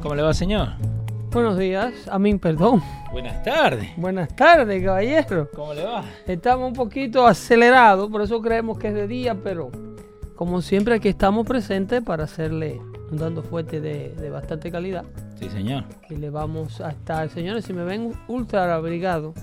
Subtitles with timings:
[0.00, 0.68] ¿Cómo le va, señor?
[1.30, 2.82] Buenos días, a mí, perdón.
[3.12, 3.90] Buenas tardes.
[3.96, 5.48] Buenas tardes, caballero.
[5.54, 6.04] ¿Cómo le va?
[6.26, 9.70] Estamos un poquito acelerados, por eso creemos que es de día, pero
[10.34, 12.80] como siempre aquí estamos presentes para hacerle
[13.10, 15.04] un dando fuerte de, de bastante calidad.
[15.38, 15.84] Sí, señor.
[16.08, 19.34] Y le vamos a estar, señores, si me ven ultra abrigado,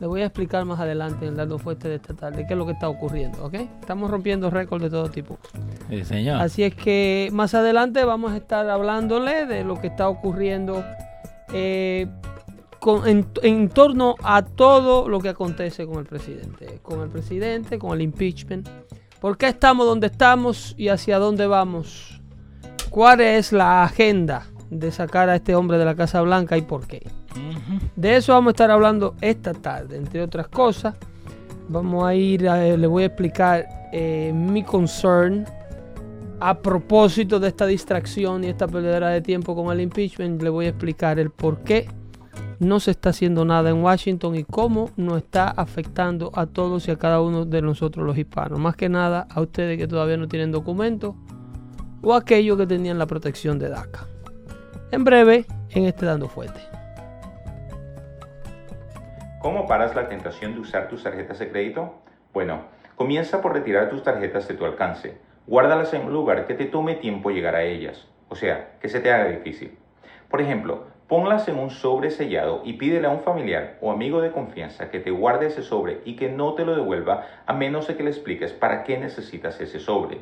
[0.00, 2.58] les voy a explicar más adelante en el dando fuerte de esta tarde qué es
[2.58, 3.54] lo que está ocurriendo, ¿ok?
[3.80, 5.38] Estamos rompiendo récords de todo tipo.
[5.90, 6.40] Sí, señor.
[6.40, 10.82] Así es que más adelante vamos a estar hablándole de lo que está ocurriendo
[11.52, 12.06] eh,
[12.78, 16.78] con- en, en torno a todo lo que acontece con el presidente.
[16.82, 18.68] Con el presidente, con el impeachment.
[19.20, 22.22] ¿Por qué estamos donde estamos y hacia dónde vamos?
[22.88, 26.86] ¿Cuál es la agenda de sacar a este hombre de la Casa Blanca y por
[26.86, 27.06] qué?
[27.96, 30.94] De eso vamos a estar hablando esta tarde, entre otras cosas.
[31.68, 35.44] Vamos a ir, a- le voy a explicar eh, mi concern
[36.40, 40.42] a propósito de esta distracción y esta perdedera de tiempo con el impeachment.
[40.42, 41.88] Le voy a explicar el por qué
[42.60, 46.90] no se está haciendo nada en Washington y cómo nos está afectando a todos y
[46.90, 48.58] a cada uno de nosotros los hispanos.
[48.58, 51.14] Más que nada a ustedes que todavía no tienen documentos
[52.02, 54.06] o a aquellos que tenían la protección de DACA.
[54.92, 56.58] En breve, en este Dando Fuerte.
[59.38, 61.94] ¿Cómo paras la tentación de usar tus tarjetas de crédito?
[62.32, 62.62] Bueno,
[62.96, 65.16] comienza por retirar tus tarjetas de tu alcance.
[65.46, 68.98] Guárdalas en un lugar que te tome tiempo llegar a ellas, o sea, que se
[68.98, 69.78] te haga difícil.
[70.28, 74.32] Por ejemplo, ponlas en un sobre sellado y pídele a un familiar o amigo de
[74.32, 77.96] confianza que te guarde ese sobre y que no te lo devuelva a menos de
[77.96, 80.18] que le expliques para qué necesitas ese sobre.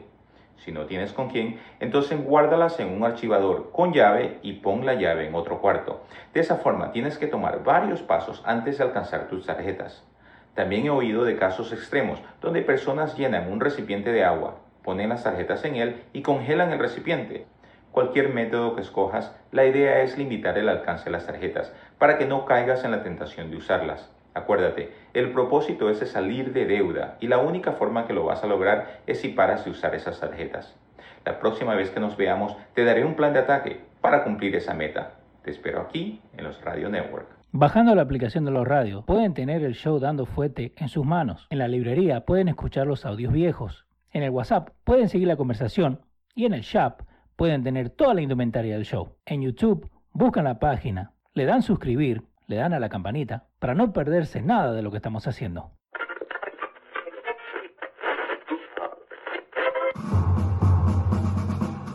[0.58, 4.94] Si no tienes con quién, entonces guárdalas en un archivador con llave y pon la
[4.94, 6.02] llave en otro cuarto.
[6.34, 10.04] De esa forma tienes que tomar varios pasos antes de alcanzar tus tarjetas.
[10.54, 15.22] También he oído de casos extremos donde personas llenan un recipiente de agua, ponen las
[15.22, 17.46] tarjetas en él y congelan el recipiente.
[17.92, 22.26] Cualquier método que escojas, la idea es limitar el alcance de las tarjetas para que
[22.26, 24.10] no caigas en la tentación de usarlas.
[24.34, 28.46] Acuérdate, el propósito es salir de deuda y la única forma que lo vas a
[28.46, 30.76] lograr es si paras de usar esas tarjetas.
[31.24, 34.74] La próxima vez que nos veamos te daré un plan de ataque para cumplir esa
[34.74, 35.14] meta.
[35.42, 37.26] Te espero aquí en los Radio Network.
[37.50, 41.46] Bajando la aplicación de los radios, pueden tener el show dando fuete en sus manos.
[41.50, 43.86] En la librería pueden escuchar los audios viejos.
[44.12, 46.02] En el WhatsApp pueden seguir la conversación.
[46.34, 47.02] Y en el shop
[47.36, 49.16] pueden tener toda la indumentaria del show.
[49.26, 53.92] En YouTube buscan la página, le dan suscribir, le dan a la campanita para no
[53.92, 55.70] perderse nada de lo que estamos haciendo.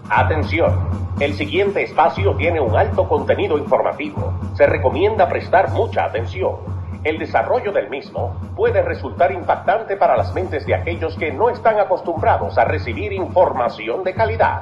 [0.10, 0.78] Atención,
[1.20, 4.34] el siguiente espacio tiene un alto contenido informativo.
[4.56, 6.58] Se recomienda prestar mucha atención.
[7.04, 11.80] El desarrollo del mismo puede resultar impactante para las mentes de aquellos que no están
[11.80, 14.62] acostumbrados a recibir información de calidad.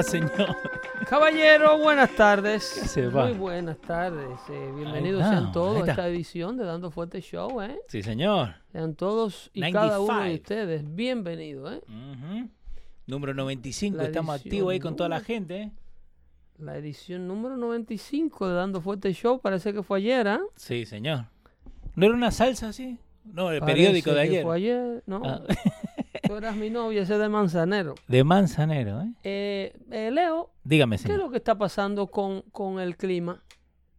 [0.00, 0.56] ¿Cómo le va, señor?
[1.08, 2.96] Caballero, buenas tardes.
[3.12, 4.38] Muy buenas tardes.
[4.48, 7.78] eh, bienvenidos sean todos a esta edición de Dando Fuerte Show, ¿eh?
[7.88, 8.54] Sí, señor.
[8.72, 10.42] Sean todos y cada uno de 95.
[10.42, 11.80] ustedes bienvenidos, ¿eh?
[11.86, 12.48] Ujú.
[13.06, 15.62] Número 95, La estamos activos ahí con toda la gente.
[15.62, 15.72] ¿eh?
[16.58, 20.40] La edición número 95 de Dando Fuerte Show parece que fue ayer, ¿ah?
[20.56, 21.26] Sí, señor.
[21.94, 22.98] ¿No era una salsa así?
[23.24, 24.42] No, el Parece periódico de que ayer.
[24.44, 25.22] Fue ayer, no.
[25.24, 25.42] Ah.
[26.30, 27.96] Tú eras mi novia, ese de Manzanero.
[28.06, 29.12] De Manzanero, ¿eh?
[29.24, 31.18] Eh, eh, Leo, Dígame, ¿qué es señor.
[31.18, 33.42] lo que está pasando con, con el clima?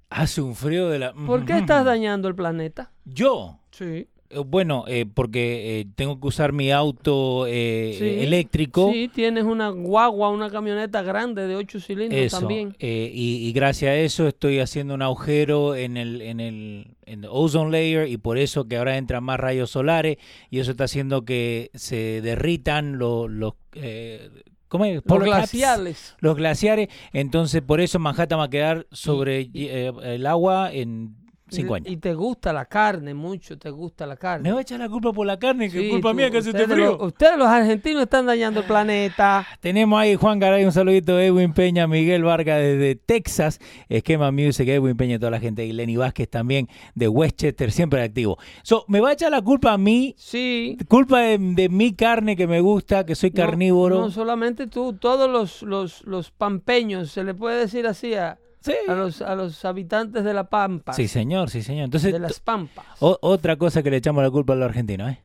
[0.10, 1.12] Hace un frío de la...
[1.12, 2.94] ¿Por qué estás dañando el planeta?
[3.04, 3.60] Yo.
[3.72, 4.08] Sí.
[4.34, 8.92] Eh, Bueno, eh, porque eh, tengo que usar mi auto eh, Sí, eléctrico.
[8.92, 12.40] Sí, tienes una guagua, una camioneta grande de 8 cilindros Eso.
[12.40, 12.76] también.
[12.80, 17.24] eh, y, y gracias a eso estoy haciendo un agujero en el, en el en
[17.26, 20.18] el ozone layer y por eso que ahora entran más rayos solares
[20.50, 23.30] y eso está haciendo que se derritan los...
[23.30, 24.30] los eh,
[24.70, 25.02] ¿Cómo es?
[25.06, 26.16] Los glaciales.
[26.20, 31.14] los glaciares, entonces por eso Manhattan va a quedar sobre el agua en
[31.52, 31.88] cinco años.
[31.92, 34.48] Y te gusta la carne, mucho te gusta la carne.
[34.50, 36.32] Me va a echar la culpa por la carne, que Sí, es culpa tú- mía
[36.32, 36.98] que hace este frío.
[37.02, 39.46] Ustedes los argentinos están dañando el planeta.
[39.60, 43.60] Tenemos ahí Juan Garay, un saludito de Edwin Peña, Miguel Vargas desde Texas,
[43.90, 48.38] Esquema Music, Edwin Peña, toda la gente, y Lenny Vázquez también de Westchester, siempre activo.
[48.64, 50.78] So, me va a echar la culpa a mí, Sí.
[50.88, 54.00] culpa de, de mi carne que me gusta, que soy No- carnívoro.
[54.00, 58.74] No, solamente tú, todos los, los, los pampeños, se le puede decir así a, sí.
[58.88, 60.94] a los, a los habitantes de la Pampa.
[60.94, 61.86] sí, señor, sí, señor.
[61.86, 62.86] Entonces, de las Pampas.
[63.00, 65.20] o- otra cosa que le echamos la culpa a los argentinos, ¿eh?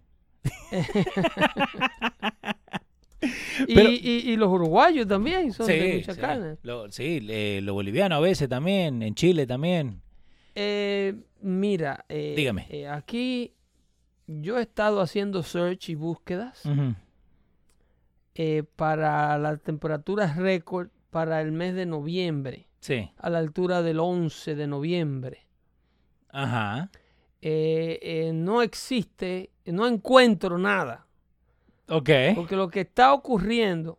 [3.67, 3.97] Y, pero- y,
[4.27, 6.21] y los uruguayos también son de mucha sí.
[6.21, 6.59] carne.
[6.62, 10.03] Lo, sí, eh, lo boliviano a veces también, en Chile también.
[10.55, 12.87] Eh, mira, eh, Dígame.
[12.88, 13.55] aquí
[14.27, 16.62] yo he estado haciendo search y búsquedas
[18.77, 24.55] para las temperaturas récord para el mes de noviembre, Sí, a la altura del 11
[24.55, 25.47] de noviembre.
[26.31, 26.91] ajá.
[27.43, 31.06] Eh, eh, no existe, no encuentro nada,
[31.88, 32.11] Ok.
[32.35, 33.99] porque lo que está ocurriendo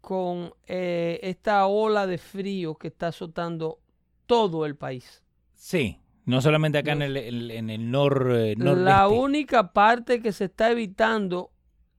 [0.00, 3.78] con eh, esta ola de frío que está azotando
[4.26, 5.22] todo el país.
[5.54, 8.26] Sí, no solamente acá en el, el- en el nor,
[8.56, 11.50] La única parte que se está evitando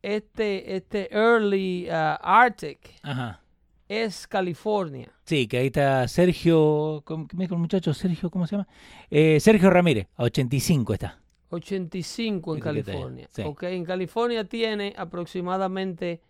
[0.02, 3.42] este, este early uh, Arctic Ajá.
[3.88, 5.10] Es California.
[5.24, 7.94] Sí, que ahí está Sergio, ¿cómo, qué me dijo el muchacho?
[7.94, 8.68] Sergio, ¿cómo se llama?
[9.10, 11.20] Eh, Sergio Ramírez, a 85 está.
[11.50, 13.28] 85 en California.
[13.32, 13.42] sí.
[13.46, 16.22] Ok, En California tiene aproximadamente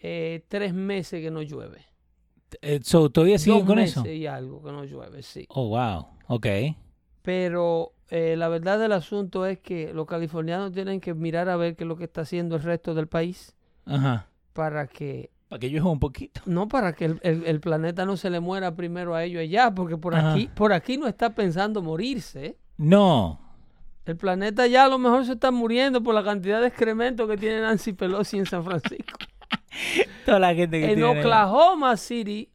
[0.00, 1.84] eh, tres meses que no llueve.
[2.62, 4.08] Eh, so, ¿Todavía siguen Dos con meses eso?
[4.08, 5.46] y algo que no llueve, sí.
[5.50, 6.46] Oh, wow, ok.
[7.22, 11.76] Pero eh, la verdad del asunto es que los californianos tienen que mirar a ver
[11.76, 13.54] qué es lo que está haciendo el resto del país
[13.84, 14.28] Ajá.
[14.54, 16.40] para que Para que llueva un poquito.
[16.46, 19.70] No para que el, el- el planeta no se le muera primero a ellos allá,
[19.74, 20.32] porque por Ajá.
[20.32, 22.44] aquí, por aquí no está pensando morirse.
[22.46, 22.56] ¿eh?
[22.76, 23.40] No.
[24.04, 27.36] El planeta ya a lo mejor se está muriendo por la cantidad de excremento que
[27.36, 29.18] tiene Nancy Pelosi en San Francisco.
[30.26, 32.50] Toda la gente que en tiene- Oklahoma City,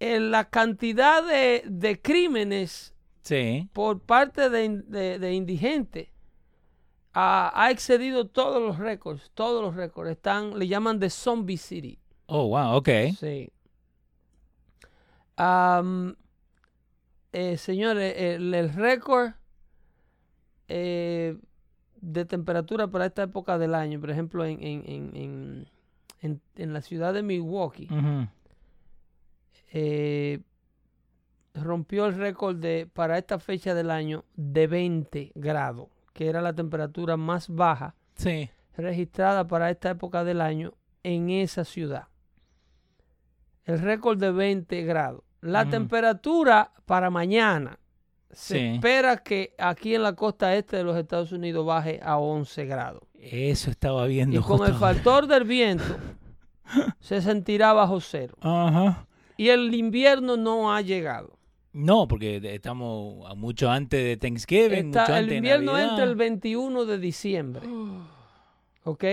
[0.00, 2.92] en la cantidad de, de crímenes
[3.22, 3.68] Sí.
[3.72, 6.08] por parte de, de- de indigentes
[7.18, 9.30] ha, ha excedido todos los récords.
[9.32, 10.10] Todos los récords.
[10.10, 11.98] Están, le llaman de Zombie City.
[12.26, 12.88] Oh, wow, ok.
[13.18, 13.50] Sí.
[17.32, 19.32] Eh, señores, el, el récord
[20.68, 21.38] eh,
[22.00, 25.66] de temperatura para esta época del año, por ejemplo, en, en,
[26.20, 27.88] en, en, la ciudad de Milwaukee,
[29.72, 30.40] eh,
[31.54, 36.54] rompió el récord de para esta fecha del año de 20 grados, que era la
[36.54, 38.48] temperatura más baja Sí.
[38.74, 40.72] registrada para esta época del año
[41.02, 42.08] en esa ciudad.
[43.64, 45.22] El récord de 20 grados.
[45.42, 47.78] La temperatura para mañana
[48.30, 48.66] se Sí.
[48.76, 53.02] espera que aquí en la costa este de los Estados Unidos baje a 11 grados.
[53.14, 54.38] Eso estaba viendo.
[54.38, 55.84] Y con el factor del viento
[56.98, 58.36] se sentirá bajo cero.
[58.40, 59.06] Ajá.
[59.36, 61.35] Y el invierno no ha llegado.
[61.76, 64.86] No, porque estamos mucho antes de Thanksgiving.
[64.88, 65.90] Está- mucho el antes de invierno Navidad.
[65.90, 67.66] entra el 21 de diciembre.
[68.84, 69.04] ¿Ok?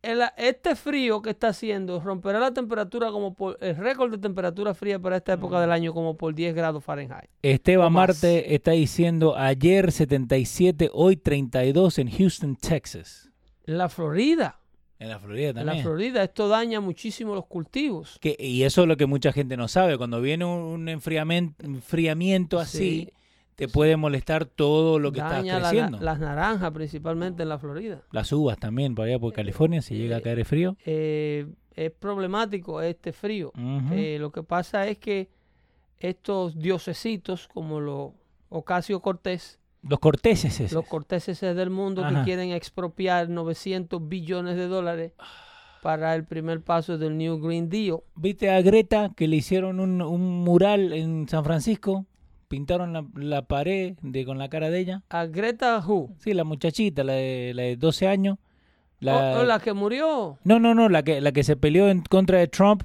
[0.00, 4.72] El- este frío que está haciendo romperá la temperatura como por el récord de temperatura
[4.72, 5.38] fría para esta Mm.
[5.40, 7.28] época del año como por 10 grados Fahrenheit.
[7.42, 7.92] Esteban.
[7.92, 13.28] Marte está diciendo ayer 77, hoy 32 en Houston, Texas.
[13.64, 14.60] La Florida,
[15.00, 15.76] En la Florida en también.
[15.76, 18.18] la Florida esto daña muchísimo los cultivos.
[18.20, 19.96] Que- y eso es lo que mucha gente no sabe.
[19.96, 23.12] Cuando viene un enfriamiento, enfriamiento así, Sí.
[23.54, 25.98] te puede molestar todo lo que está la creciendo.
[26.00, 28.02] las naranjas principalmente en la Florida.
[28.12, 30.76] Las uvas también, por allá por California, si llega a caer el frío.
[30.84, 33.52] Eh, es problemático este frío.
[33.92, 35.28] Eh, lo que pasa es que
[36.00, 38.10] estos diosesitos como los
[38.48, 42.18] Ocasio Cortés Los corteses los corteses del mundo Ajá.
[42.18, 45.12] que quieren expropiar 900 billones de dólares
[45.82, 47.98] para el primer paso del New Green Deal.
[48.16, 52.04] ¿Viste a Greta que le hicieron un, un mural en San Francisco?
[52.48, 55.02] Pintaron la, la pared de, con la cara de ella.
[55.10, 58.38] A Greta Who, Sí, la muchachita, la de, la de 12 años.
[59.00, 60.38] La, Oh, oh, la que murió.
[60.44, 62.82] No, no, no, la que, la que se peleó en contra de Trump,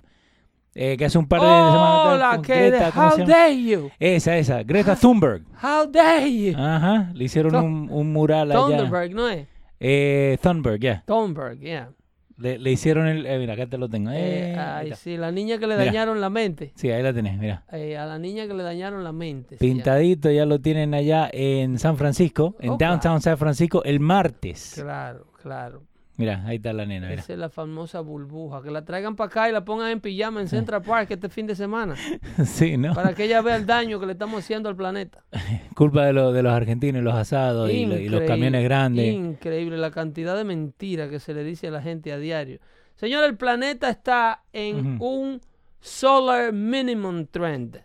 [0.75, 3.33] eh, que hace un par de semanas con que Greta, ¿cómo How se llama?
[3.33, 3.89] dare you?
[3.99, 5.43] Esa, esa, Greta Thunberg.
[5.63, 6.53] How dare you?
[6.57, 8.77] Ajá, le hicieron un, un mural allá.
[8.77, 9.47] Thunberg, ¿no es?
[9.79, 11.03] Eh, Thunberg, ya.
[11.05, 11.89] Thunberg, yeah.
[12.37, 13.25] Le, le hicieron el...
[13.27, 14.09] eh, mira, acá te lo tengo.
[14.09, 15.85] Eh, Eh, ay, sí, la niña que le Mira.
[15.85, 16.71] dañaron la mente.
[16.75, 17.63] Sí, ahí la tenés, mira.
[17.71, 19.57] Eh, a la niña que le dañaron la mente.
[19.57, 24.73] Pintadito, ya lo tienen allá en San Francisco, en Oh, Downtown San Francisco, el martes.
[24.81, 25.83] Claro, claro.
[26.15, 27.21] Mira, ahí está la nena, mira.
[27.21, 28.61] Esa es la famosa burbuja.
[28.61, 31.47] Que la traigan para acá y la pongan en pijama en Central Park este fin
[31.47, 31.95] de semana.
[32.45, 32.93] sí, ¿no?
[32.93, 35.23] Para que ella vea el daño que le estamos haciendo al planeta.
[35.75, 39.11] Culpa de, lo- de los argentinos, los asados y, lo- y los camiones grandes.
[39.11, 42.59] Increíble la cantidad de mentiras que se le dice a la gente a diario.
[42.95, 45.41] Señor, el planeta está en un
[45.79, 47.81] solar minimum trend.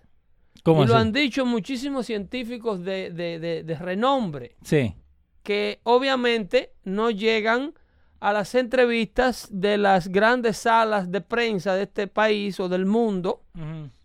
[0.62, 4.94] ¿Cómo y lo han dicho muchísimos científicos de, de- de- de renombre, Sí.
[5.42, 7.73] que obviamente no llegan
[8.20, 13.42] a las entrevistas de las grandes salas de prensa de este país o del mundo,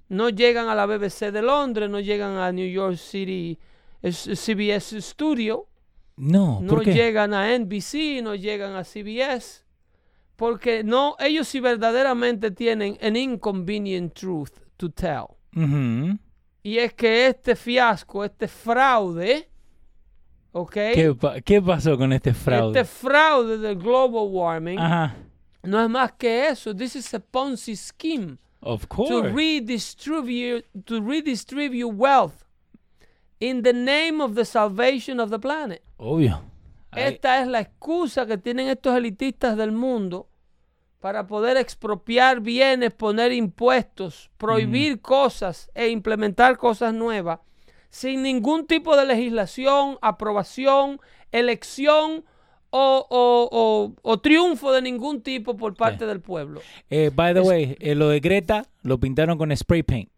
[0.09, 3.57] no llegan a la BBC de Londres, no llegan a New York City
[4.01, 5.67] es- CBS Studio,
[6.15, 9.63] No, no llegan a NBC, no llegan a CBS,
[10.35, 15.25] porque no, ellos sí verdaderamente tienen an inconvenient truth to tell.
[16.61, 19.49] Y es que este fiasco, este fraude,
[20.71, 22.79] ¿Qué, pa- qué pasó con este fraude?
[22.79, 25.15] Este fraude del global warming Ajá.
[25.63, 26.75] no es más que eso.
[26.75, 29.29] This is a Ponzi scheme Of to course.
[29.33, 32.43] redistribute, to redistribute wealth
[33.39, 35.81] in the name of the salvation of the planet.
[35.97, 36.41] Obvio.
[36.95, 40.27] Esta es la excusa que tienen estos elitistas del mundo
[40.99, 47.39] para poder expropiar bienes, poner impuestos, prohibir cosas e implementar cosas nuevas
[47.93, 50.99] sin ningún tipo de legislación, aprobación,
[51.31, 52.23] elección
[52.71, 56.61] o, o- o- o triunfo de ningún tipo por parte del pueblo.
[56.89, 60.09] eh, by the way, eh, lo de Greta lo pintaron con spray paint.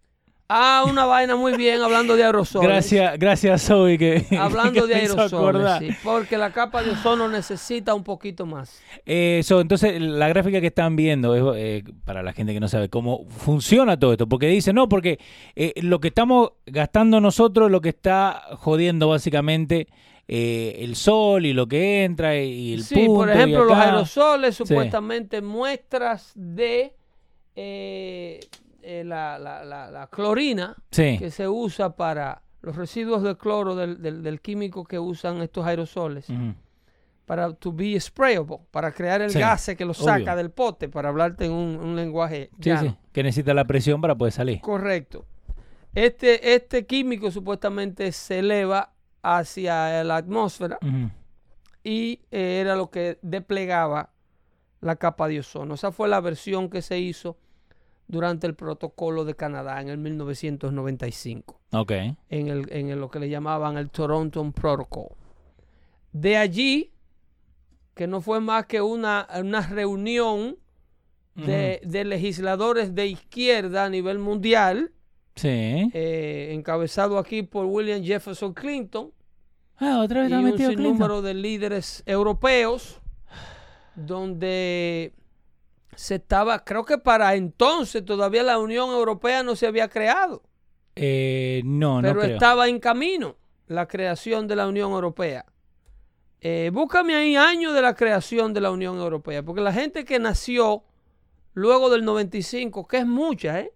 [0.47, 2.69] Ah, una vaina muy bien hablando de aerosoles.
[2.69, 7.95] Gracias, gracias Zoe que Hablando que de aerosoles, sí, porque la capa de ozono necesita
[7.95, 8.79] un poquito más.
[9.07, 12.67] Eh, so, entonces, la gráfica que están viendo es eh, para la gente que no
[12.67, 14.27] sabe cómo funciona todo esto.
[14.27, 15.17] Porque dice, no, porque
[15.55, 19.87] eh, lo que estamos gastando nosotros es lo que está jodiendo básicamente
[20.27, 24.55] eh, el sol y lo que entra y el Sí, por punto, ejemplo, los aerosoles,
[24.55, 24.63] Sí.
[24.63, 26.93] supuestamente muestras de
[27.55, 28.41] eh,
[28.85, 33.75] eh, la, la- la- la clorina Sí, que se usa para los residuos de cloro
[33.75, 36.53] del, del- del químico que usan estos aerosoles Ujú.
[37.25, 41.09] para to be sprayable, para crear el Sí, gas que lo saca del pote, para
[41.09, 42.89] hablarte en un, un lenguaje sí, llano.
[42.91, 44.61] sí, que necesita la presión para poder salir.
[44.61, 45.25] Correcto.
[45.95, 48.91] Este, este químico supuestamente se eleva
[49.23, 50.77] hacia la atmósfera
[51.83, 54.11] y eh, era lo que desplegaba
[54.81, 55.73] la capa de ozono.
[55.75, 57.37] Esa fue la versión que se hizo
[58.07, 61.91] durante el protocolo de Canadá en el 1995, Ok.
[61.91, 65.09] en, el, en el- lo que le llamaban el Toronto Protocol.
[66.11, 66.91] De allí,
[67.95, 70.57] que no fue más que una, una reunión
[71.35, 74.91] de, de legisladores de izquierda a nivel mundial,
[75.35, 75.89] Sí.
[75.93, 79.11] eh, encabezado aquí por William Jefferson Clinton,
[79.77, 83.01] Ah, otra vez y un sinnúmero de líderes europeos
[83.95, 85.13] donde
[85.95, 90.43] se estaba, creo que para entonces todavía la Unión Europea no se había creado,
[90.95, 92.33] Eh, no, pero no creo.
[92.33, 93.35] estaba en camino
[93.67, 95.45] la creación de la Unión Europea.
[96.41, 100.19] Eh, búscame ahí años de la creación de la Unión Europea, porque la gente que
[100.19, 100.83] nació
[101.53, 103.73] luego del 95, que es mucha, ¿eh?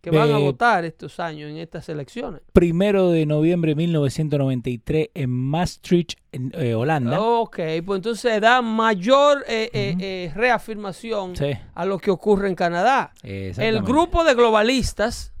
[0.00, 2.40] Que van a Eh, votar estos años en estas elecciones.
[2.52, 7.20] Primero de noviembre de 1993 en Maastricht, en eh, Holanda.
[7.20, 11.52] Ok, pues entonces da mayor eh, reafirmación Sí.
[11.74, 13.12] a lo que ocurre en Canadá.
[13.22, 15.32] El grupo de globalistas,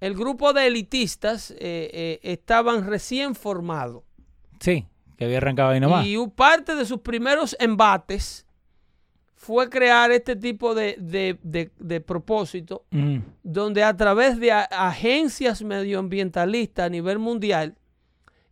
[0.00, 4.02] el grupo de elitistas estaban recién formados.
[4.60, 6.04] Sí, que había arrancado ahí nomás.
[6.06, 8.44] Y parte de sus primeros embates
[9.44, 13.22] fue crear este tipo de, de- de- de propósito, Ujú.
[13.42, 17.74] donde a través de agencias medioambientalistas a nivel mundial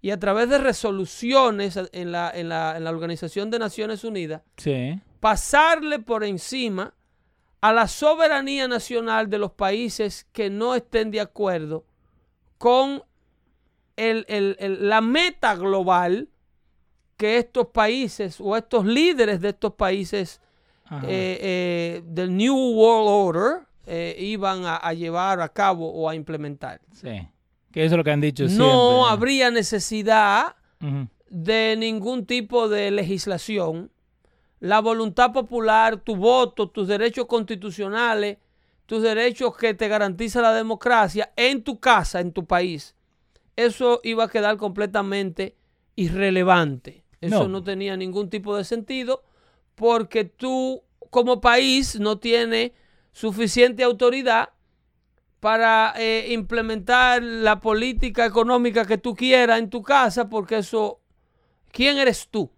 [0.03, 4.43] y a través de resoluciones en la, en la- en la Organización de Naciones Unidas,
[4.57, 5.01] Sí.
[5.21, 6.93] pasarle por encima
[7.61, 11.85] a la soberanía nacional de los países que no estén de acuerdo
[12.59, 13.05] con
[13.97, 16.29] el- el- el- la meta global
[17.17, 20.41] que estos países o estos líderes de estos países
[20.91, 26.81] del New World Order eh, iban a, a llevar a cabo o a implementar.
[26.93, 27.27] sí.
[27.73, 29.11] Que eso es lo que han dicho No siempre.
[29.13, 30.57] habría necesidad
[31.29, 33.93] de ningún tipo de legislación.
[34.59, 38.39] La voluntad popular, tu voto, tus derechos constitucionales,
[38.87, 42.97] tus derechos que te garantiza la democracia en tu casa, en tu país,
[43.55, 45.55] eso iba a quedar completamente
[45.95, 47.05] irrelevante.
[47.21, 47.49] Eso No.
[47.49, 49.23] no, tenía ningún tipo de sentido
[49.81, 52.73] porque tú como país no tienes
[53.13, 54.51] suficiente autoridad
[55.41, 61.01] para eh, implementar la política económica que tú quieras en tu casa, porque eso,
[61.73, 62.51] ¿quién eres tú?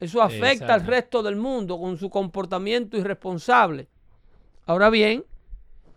[0.00, 3.86] Eso afecta al resto del mundo con su comportamiento irresponsable.
[4.66, 5.24] Ahora bien,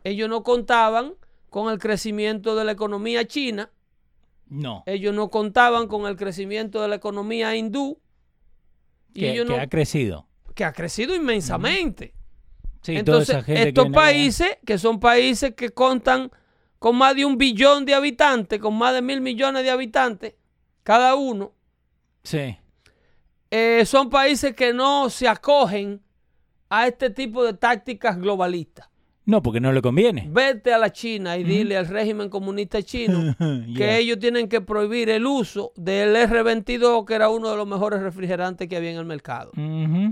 [0.04, 1.16] ellos no contaban
[1.50, 3.72] con el crecimiento de la economía china,
[4.48, 4.84] No.
[4.86, 7.98] ellos no contaban con el crecimiento de la economía hindú,
[9.12, 10.28] y Que, ellos que no- ha crecido.
[10.56, 12.14] Que ha crecido inmensamente.
[12.82, 13.94] Sí, Entonces, que estos allá.
[13.94, 16.32] países, que son países que contan
[16.80, 20.34] con más de un billón de habitantes, con más de mil millones de habitantes,
[20.84, 21.52] cada uno,
[22.24, 22.58] Sí.
[23.52, 26.02] eh, son países que no se acogen
[26.70, 28.88] a este tipo de tácticas globalistas.
[29.26, 30.28] No, porque no le conviene.
[30.32, 33.36] Vete a la China y dile al régimen comunista chino
[33.76, 38.02] que ellos tienen que prohibir el uso del R22, que era uno de los mejores
[38.02, 39.52] refrigerantes que había en el mercado,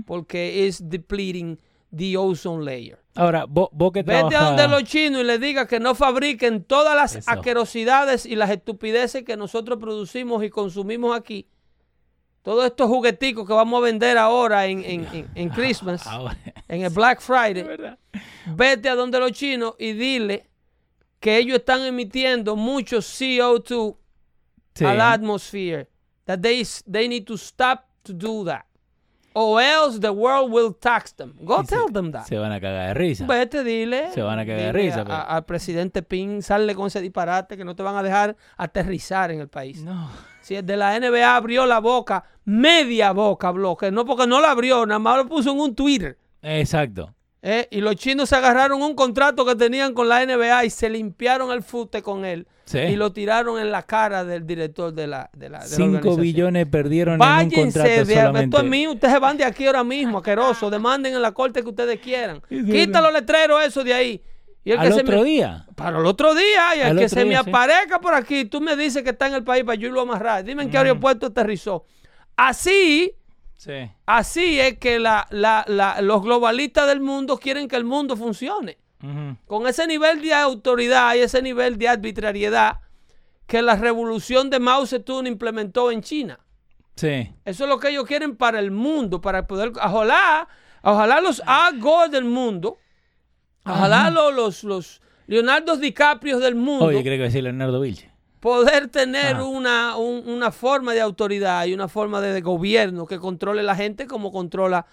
[0.06, 1.58] porque es depleting
[1.96, 2.98] the ozone layer.
[3.14, 5.94] Ahora, vos, vos que Vete a trabajas- donde los chinos y les diga que no
[5.94, 7.30] fabriquen todas las Eso.
[7.30, 11.46] asquerosidades y las estupideces que nosotros producimos y consumimos aquí.
[12.44, 16.36] Todos estos jugueticos que vamos a vender ahora en, en, en- en Christmas, Ahora-
[16.68, 17.66] en el Black Friday.
[18.54, 20.46] Vete a donde los chinos y dile
[21.20, 23.96] que ellos están emitiendo mucho CO2
[24.74, 24.84] Sí.
[24.84, 25.88] a la atmosphere.
[26.26, 28.64] That they, they need to stop to do that.
[29.32, 31.34] Or else the world will tax them.
[31.40, 32.26] Go Y se- tell them that.
[32.26, 33.26] Se van a cagar de risa.
[33.26, 34.12] Vete, dile.
[34.12, 37.00] Se van a cagar de risa, a- pero- a- al presidente Ping, sale con ese
[37.00, 39.82] disparate que no te van a dejar aterrizar en el país.
[39.82, 40.10] No.
[40.44, 44.42] Si el de la NBA abrió la boca, media boca habló, que no porque no
[44.42, 46.18] la abrió, nada más lo puso en un Twitter.
[46.42, 47.14] Exacto.
[47.40, 47.66] ¿eh?
[47.70, 51.50] Y los chinos se agarraron un contrato que tenían con la NBA y se limpiaron
[51.50, 52.46] el fute con él.
[52.66, 52.78] Sí.
[52.78, 55.82] Y lo tiraron en la cara del director de la, de la, de la 5
[55.84, 56.20] organización.
[56.20, 58.44] billones perdieron en un Váyanse contrato de solamente.
[58.44, 61.62] esto es mío, ustedes se van de aquí ahora mismo, asqueroso, demanden en la corte
[61.62, 62.42] que ustedes quieran.
[62.50, 64.22] Quita los letreros eso de ahí.
[64.64, 65.66] Y el Al que se otro me- día.
[65.74, 67.36] Para el otro día, y el Al que se me sí.
[67.50, 70.04] aparezca por aquí, tú me dices que está en el país para yo irlo a
[70.04, 70.42] amarrar.
[70.44, 71.84] Dime en qué aeropuerto aterrizó.
[72.36, 73.12] Así,
[73.56, 73.90] Sí.
[74.06, 78.78] así es que la- la- la- los globalistas del mundo quieren que el mundo funcione.
[79.46, 82.78] Con ese nivel de autoridad y ese nivel de arbitrariedad
[83.46, 86.40] que la revolución de Mao Zedong implementó en China.
[86.96, 87.30] Sí.
[87.44, 90.48] Eso es lo que ellos quieren para el mundo, para poder, ojalá,
[90.82, 92.78] ojalá los Al Gore del mundo,
[93.66, 98.10] ojalá los, los, los Leonardo DiCaprio del mundo, Oye, creo que decir Leonardo Vilche.
[98.40, 99.44] poder tener Ah.
[99.44, 103.74] una, un- una forma de autoridad y una forma de, de gobierno que controle la
[103.74, 104.84] gente como controla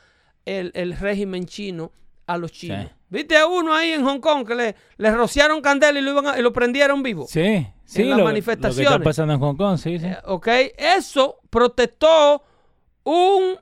[0.45, 1.91] el, el régimen chino
[2.27, 2.85] a los chinos.
[2.85, 2.91] Sí.
[3.09, 6.27] ¿Viste a uno ahí en Hong Kong que le, le rociaron candela y lo, iban
[6.27, 7.25] a- y lo prendieron vivo?
[7.27, 7.67] Sí.
[7.83, 8.77] Sí, En las lo, manifestaciones.
[8.85, 10.05] lo que está pasando en Hong Kong, sí, sí.
[10.05, 10.47] Eh, ¿Ok?
[10.77, 12.41] Eso protestó
[13.03, 13.57] un,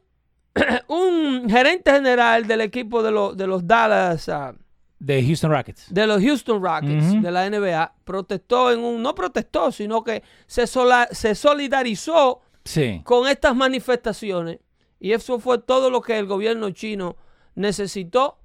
[0.88, 4.53] un gerente general del equipo de, los de los Dallas, ah,
[4.99, 5.93] De Houston Rockets.
[5.93, 10.67] de los Houston Rockets, de la NBA, protestó en un, no protestó, sino que se,
[10.67, 13.01] sola- se solidarizó Sí.
[13.05, 14.59] con estas manifestaciones.
[14.99, 17.15] Y eso fue todo lo que el gobierno chino
[17.55, 18.38] necesitó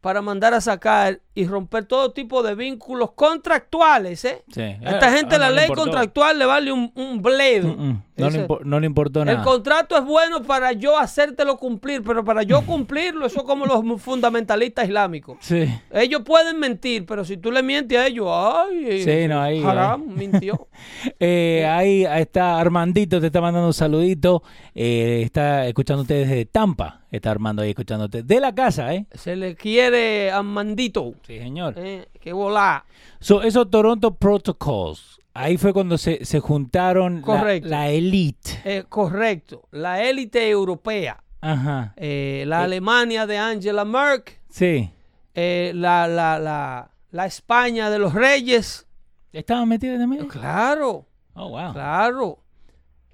[0.00, 4.24] para mandar a sacar y romper todo tipo de vínculos contractuales.
[4.24, 4.42] ¿eh?
[4.52, 4.60] Sí.
[4.60, 7.68] A esta Eh, gente ah, la no ley contractual le vale un, un bledo.
[7.76, 8.02] Mm, mm.
[8.18, 9.44] No, le no le importó el nada.
[9.44, 14.02] contrato es bueno para yo hacértelo cumplir, pero para yo cumplirlo, eso es como los
[14.02, 15.36] fundamentalistas islámicos.
[15.40, 15.68] Sí.
[15.92, 20.02] Ellos pueden mentir, pero si tú le mientes a ellos, ay, Sí, no, ahí, haram,
[20.08, 20.16] ahí.
[20.16, 20.66] mintió.
[21.20, 24.42] Eh, ahí está Armandito, te está mandando un saludito.
[24.74, 27.02] Eh, está escuchándote desde Tampa.
[27.10, 28.22] Está Armando ahí escuchándote.
[28.22, 29.06] De la casa, ¿eh?
[29.12, 31.14] Se le quiere a Mandito.
[31.28, 31.74] Sí, señor.
[31.76, 32.84] Eh, que volá.
[33.20, 35.20] So, esos Toronto Protocols.
[35.34, 37.68] Ahí fue cuando se, se juntaron la, Correcto.
[37.68, 38.60] la elite.
[38.64, 39.68] Eh, correcto.
[39.70, 41.22] La élite europea.
[41.40, 41.92] Ajá.
[41.96, 44.34] eh, la Alemania de Angela Merkel.
[44.48, 44.90] Sí.
[45.34, 48.86] eh, la, la, la, la España de los reyes.
[49.32, 50.26] ¿Estaban metidos también?
[50.26, 51.06] Claro.
[51.34, 51.72] Oh, wow.
[51.72, 52.38] Claro.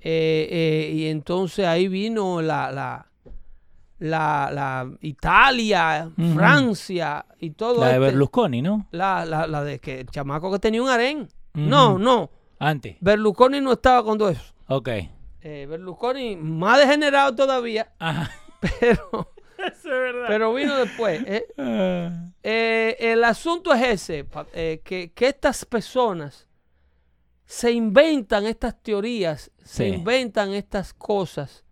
[0.00, 3.06] Y entonces ahí vino la,
[3.98, 6.10] la, la, Italia.
[6.34, 8.86] Francia y todo La de este- Berlusconi, ¿no?
[8.90, 11.28] la, la, la de que el chamaco que tenía un harén.
[11.54, 12.30] No, no.
[12.58, 12.96] Antes.
[13.00, 14.54] Berlusconi no estaba con todo eso.
[14.68, 14.88] Ok.
[15.42, 18.30] Eh, Berlusconi más degenerado todavía, Ajá.
[18.80, 19.32] pero,
[20.28, 21.22] pero vino después.
[21.26, 21.46] eh.
[21.58, 22.10] Ah.
[22.42, 26.46] Eh, el asunto es ese, eh, que, que estas personas
[27.46, 31.63] se inventan estas teorías, se inventan estas cosas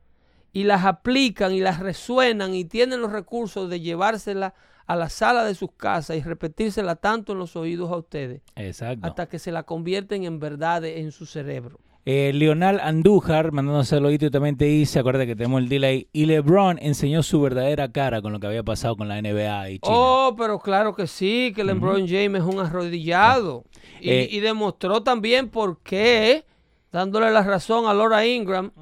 [0.52, 4.52] y las aplican y las resuenan y tienen los recursos de llevárselas
[4.86, 9.06] a la sala de sus casas y repetírsela tanto en los oídos a ustedes Exacto.
[9.06, 11.78] hasta que se la convierten en verdades en su cerebro.
[12.04, 16.80] Eh, Leonel Andújar, mandando saludito, también te dice, acuérdate que tenemos el delay, y LeBron
[16.82, 19.94] enseñó su verdadera cara con lo que había pasado con la NBA y China.
[19.96, 23.64] Oh, pero claro que sí, que LeBron James es un arrodillado.
[24.00, 26.44] Y, Eh, y demostró también por qué,
[26.90, 28.72] dándole la razón a Laura Ingram,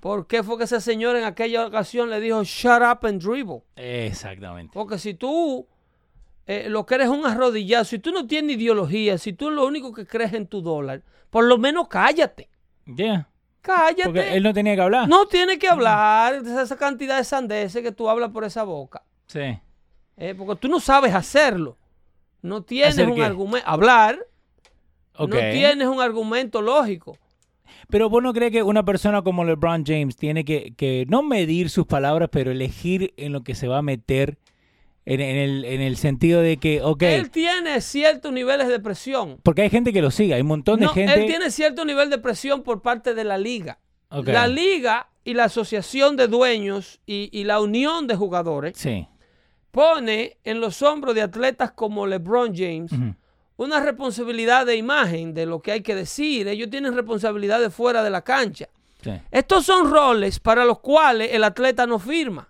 [0.00, 3.62] ¿Por qué fue que ese señor en aquella ocasión le dijo shut up and dribble?
[3.76, 4.72] Exactamente.
[4.74, 5.66] Porque si tú
[6.46, 9.92] eh, lo que eres un arrodillado, si tú no tienes ideología, si tú lo único
[9.92, 12.48] que crees en tu dólar, por lo menos cállate.
[12.86, 13.28] Ya.
[13.60, 14.04] Cállate.
[14.04, 15.08] Porque él no tenía que hablar.
[15.08, 19.04] No tiene que hablar de esa cantidad de sandeces que tú hablas por esa boca.
[19.26, 19.58] Sí.
[20.16, 21.78] Eh, porque tú no sabes hacerlo.
[22.42, 23.68] No tienes ¿Hacer un argumento.
[23.68, 24.18] Hablar,
[25.16, 25.30] Ok.
[25.30, 27.16] no tienes un argumento lógico.
[27.92, 31.68] Pero vos no crees que una persona como LeBron James tiene que, que no medir
[31.70, 34.38] sus palabras, pero elegir en lo que se va a meter
[35.04, 39.38] en, en el, en el sentido de que, ok, Él tiene ciertos niveles de presión.
[39.42, 41.12] porque hay gente que lo sigue, hay un montón de No, gente.
[41.20, 43.78] Él tiene cierto nivel de presión por parte de la liga.
[44.10, 44.28] Ok.
[44.28, 49.06] La liga y la asociación de dueños y, y la unión de jugadores Sí.
[49.70, 52.92] pone en los hombros de atletas como LeBron James.
[53.64, 56.48] Una responsabilidad de imagen de lo que hay que decir.
[56.48, 58.68] Ellos tienen responsabilidades fuera de la cancha.
[59.02, 59.12] sí.
[59.30, 62.48] Estos son roles para los cuales el atleta no firma.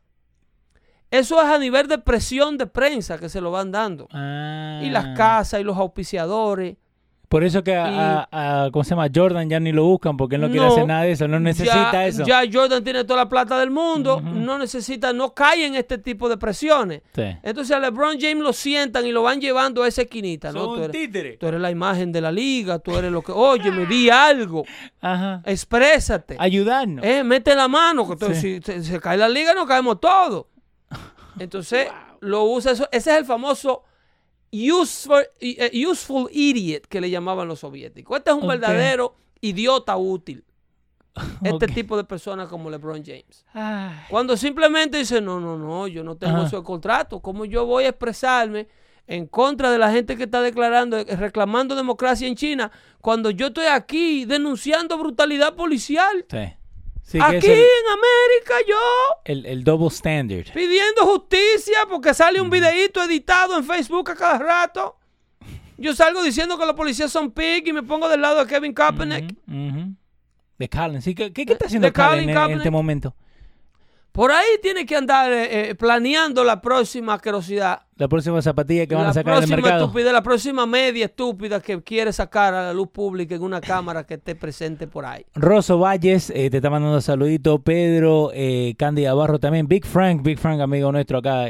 [1.10, 4.08] Eso es a nivel de presión de prensa que se lo van dando.
[4.12, 4.80] Ah.
[4.82, 6.76] Y las casas y los auspiciadores.
[7.32, 9.08] Por eso que a, a- a- ¿cómo se llama?
[9.12, 11.90] Jordan ya ni lo buscan porque él no, quiere hacer nada de eso, no necesita
[11.92, 12.24] ya, eso.
[12.26, 16.28] Ya Jordan tiene toda la plata del mundo, no necesita, no cae en este tipo
[16.28, 17.00] de presiones.
[17.14, 17.22] Sí.
[17.42, 20.52] Entonces a LeBron James lo sientan y lo van llevando a esa esquinita.
[20.52, 20.60] ¿no?
[20.66, 21.36] Son Tú, eres, títere.
[21.38, 24.64] tú eres la imagen de la liga, tú eres lo que, oye, me di algo,
[25.00, 25.40] Ajá.
[25.46, 26.36] exprésate.
[26.38, 27.02] Ayudarnos.
[27.02, 28.60] Eh, mete la mano, que entonces, Sí.
[28.62, 30.46] si se, se cae la liga, nos caemos todos.
[31.38, 31.88] Entonces,
[32.20, 32.86] lo usa eso.
[32.92, 33.84] Ese es el famoso
[34.52, 38.18] useful, eh, useful idiot que le llamaban los soviéticos.
[38.18, 40.44] Este es un verdadero idiota útil.
[41.44, 43.44] Este tipo de personas como LeBron James.
[43.52, 43.96] Ay.
[44.08, 46.46] Cuando simplemente dice, no, no, no, yo no tengo Ajá.
[46.46, 47.20] ese contrato.
[47.20, 48.68] ¿Cómo yo voy a expresarme
[49.06, 53.48] en contra de la gente que está declarando, eh, reclamando democracia en China, cuando yo
[53.48, 56.24] estoy aquí denunciando brutalidad policial?
[56.30, 56.54] Sí.
[57.02, 58.76] Sí, Aquí el, en América yo
[59.24, 60.52] el, el double standard.
[60.54, 64.96] pidiendo justicia porque sale un videíto editado en Facebook a cada rato.
[65.76, 68.72] Yo salgo diciendo que los policías son pig y me pongo del lado de Kevin
[68.72, 69.36] Kaepernick.
[70.58, 71.02] De Colin.
[71.02, 73.16] Sí, ¿qué, qué, qué está haciendo Colin Colin en, este momento?
[74.12, 77.80] Por ahí tiene que andar eh, eh, planeando la próxima asquerosidad.
[77.96, 79.84] La próxima zapatilla que van a sacar del próxima mercado.
[79.86, 84.04] estupidez, la próxima media estúpida que quiere sacar a la luz pública en una cámara
[84.04, 85.24] que esté presente por ahí.
[85.34, 87.62] Rosso Valles eh, te está mandando saludito.
[87.62, 89.66] Pedro, eh, Candy Barro también.
[89.66, 91.46] Big Frank, Big Frank, amigo nuestro acá,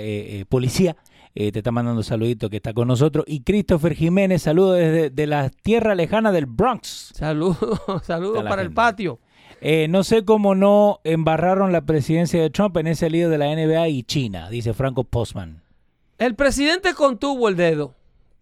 [0.49, 0.95] policía.
[1.35, 3.25] te está mandando saludito que está con nosotros.
[3.27, 7.11] Y Christopher Jiménez, saludos desde de la tierra lejana del Bronx.
[7.13, 7.59] Saludos,
[8.05, 9.19] saludos para el patio.
[9.65, 13.47] Eh, no sé cómo no embarraron la presidencia de Trump en ese lío de la
[13.55, 15.63] NBA y China, dice Franco Postman.
[16.19, 17.95] El presidente contuvo el dedo.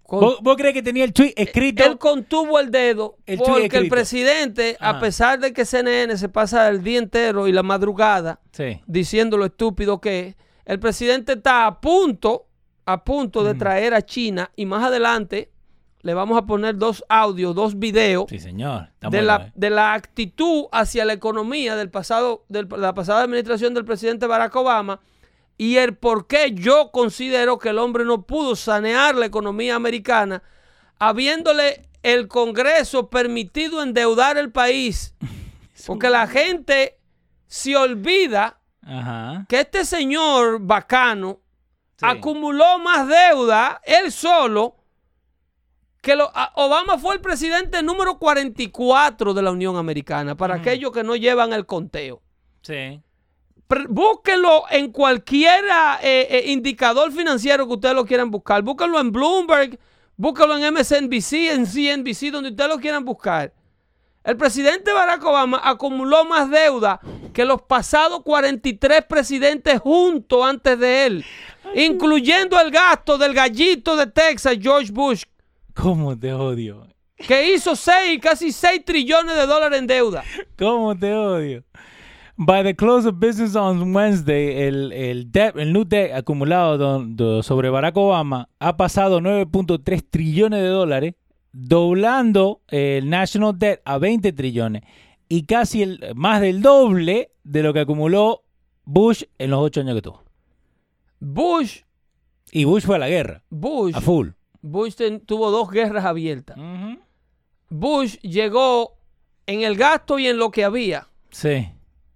[0.03, 1.85] Con- ¿Vos, vos crees que tenía el tweet escrito?
[1.85, 5.01] Él contuvo el dedo El porque el presidente, a Ajá.
[5.01, 8.81] pesar de que CNN se pasa el día entero y la madrugada Sí.
[8.87, 12.47] diciendo lo estúpido que es, el presidente está a punto,
[12.87, 15.51] a punto de traer a China y más adelante
[16.03, 18.89] le vamos a poner dos audios, dos videos Sí, señor.
[19.01, 23.85] De la, de la actitud hacia la economía del pasado, de la pasada administración del
[23.85, 25.01] presidente Barack Obama
[25.59, 30.43] y el por qué yo considero que el hombre no pudo sanear la economía americana,
[30.99, 35.15] habiéndole el Congreso permitido endeudar el país.
[35.87, 36.99] Porque la gente
[37.47, 39.45] se olvida Ajá.
[39.49, 41.41] que este señor bacano
[41.97, 42.07] Sí.
[42.09, 44.77] acumuló más deuda él solo
[46.01, 51.03] que lo- Obama fue el presidente número 44 de la Unión Americana, para aquellos que
[51.03, 52.23] no llevan el conteo.
[52.63, 53.01] Sí.
[53.89, 55.65] Búsquenlo en cualquier
[56.03, 58.63] eh, eh, indicador financiero que ustedes lo quieran buscar.
[58.63, 59.79] Búsquenlo en Bloomberg,
[60.17, 63.53] búsquenlo en MSNBC, en CNBC, donde ustedes lo quieran buscar.
[64.25, 67.01] El presidente Barack Obama acumuló más deuda
[67.33, 71.25] que los pasados 43 presidentes juntos antes de él,
[71.75, 75.23] incluyendo el gasto del gallito de Texas, George Bush,
[75.83, 76.87] ¿Cómo te odio?
[77.27, 80.23] que hizo 6, casi 6 trillones de dólares en deuda.
[80.59, 81.65] ¿Cómo te odio?
[82.37, 87.15] By the close of business on Wednesday, el, el, debt, el new debt acumulado don-
[87.17, 91.15] do- sobre Barack Obama ha pasado 9.3 trillones de dólares,
[91.53, 94.83] doblando el national debt a 20 trillones
[95.29, 98.43] y casi el, más del doble de lo que acumuló
[98.85, 100.23] Bush en los ocho años que tuvo.
[101.21, 101.81] Bush,
[102.51, 104.29] Y Bush fue a la guerra, Bush, a full.
[104.63, 106.57] Bush ten- tuvo dos guerras abiertas.
[107.69, 108.97] Bush llegó
[109.47, 111.07] en el gasto y en lo que había.
[111.31, 111.69] Sí.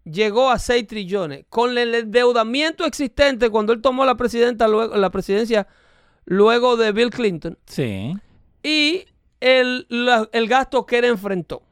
[0.05, 1.47] llegó a 6 trillones.
[1.49, 5.67] Con el endeudamiento existente cuando él tomó la, presidenta luego, la presidencia
[6.27, 8.13] luego de Bill Clinton Sí.
[8.63, 9.07] y
[9.41, 11.63] el, la- el gasto que él enfrentó.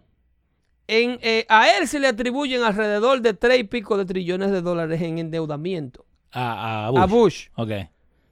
[0.89, 4.63] en, eh, a él se le atribuyen alrededor de tres y pico de trillones de
[4.63, 6.05] dólares en endeudamiento.
[6.33, 7.01] A, a Bush.
[7.01, 7.47] A Bush.
[7.57, 7.71] Ok.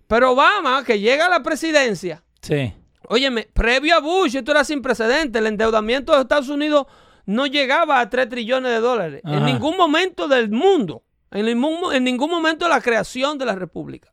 [0.06, 2.72] Pero Obama, que llega a la presidencia, Sí.
[3.08, 5.40] óyeme, previo a Bush, esto era sin precedentes.
[5.40, 6.86] El endeudamiento de Estados Unidos
[7.26, 9.20] no llegaba a 3 trillones de dólares.
[9.24, 11.02] En ningún momento del mundo.
[11.30, 14.10] En ningún, en ningún momento de la creación de la República.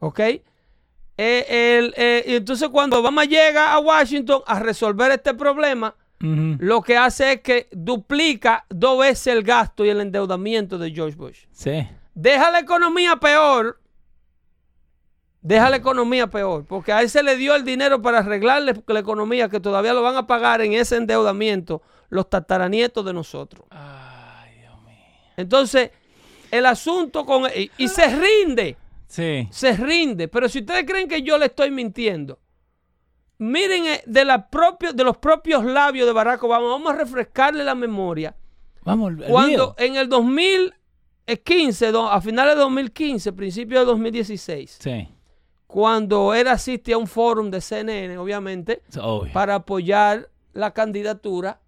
[0.00, 0.18] ¿Ok?
[0.20, 0.42] Eh,
[1.16, 7.32] el- eh, entonces cuando Obama llega a Washington a resolver este problema, lo que hace
[7.34, 11.44] es que duplica dos veces el gasto y el endeudamiento de George Bush.
[11.52, 11.86] Sí.
[12.14, 13.78] Deja la economía peor.
[15.44, 16.64] Deja la economía peor.
[16.66, 20.02] Porque a él se le dio el dinero para arreglarle la economía que todavía lo
[20.02, 23.66] van a pagar en ese endeudamiento los tataranietos de nosotros.
[23.70, 24.96] Ay, Dios mío.
[25.36, 25.90] Entonces,
[26.50, 27.44] el asunto con...
[27.54, 28.76] Y, y se rinde.
[29.06, 29.46] Sí.
[29.50, 30.28] Se rinde.
[30.28, 32.38] Pero si ustedes creen que yo le estoy mintiendo,
[33.36, 36.68] miren eh, de, la propio- de los propios labios de Barack Obama.
[36.68, 38.34] Vamos a refrescarle la memoria.
[38.82, 45.08] Vamos, el Cuando en el 2015, do- a finales de 2015, principio de 2016, Sí.
[45.74, 49.32] Cuando él asiste a un fórum de CNN, obviamente, obvio.
[49.32, 51.58] para apoyar la candidatura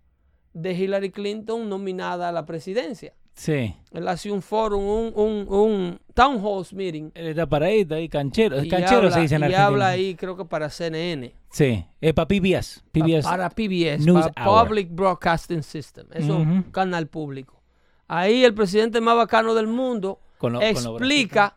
[0.52, 3.14] de Hillary Clinton nominada a la presidencia.
[3.34, 3.74] Sí.
[3.92, 7.10] Él hace un fórum, un, un, un town hall meeting.
[7.14, 8.62] Él está paradito ahí, canchero.
[8.62, 9.66] Y canchero habla, se dice en y Argentina.
[9.66, 11.34] habla ahí, creo que para CNN.
[11.50, 11.84] Sí.
[12.00, 12.84] Es para PBS.
[12.92, 13.24] PBS.
[13.24, 14.68] Para PBS, News para Hour.
[14.68, 16.06] Public Broadcasting System.
[16.12, 17.60] Es un canal público.
[18.06, 21.56] Ahí el presidente más bacano del mundo Con lo- con los explica,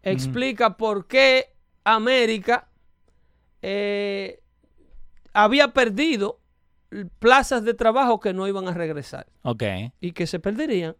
[0.00, 1.55] explica por qué
[1.94, 2.68] América
[3.62, 4.40] eh,
[5.32, 6.40] había perdido
[7.18, 9.62] plazas de trabajo que no iban a regresar Ok.
[10.00, 10.96] y que se perderían.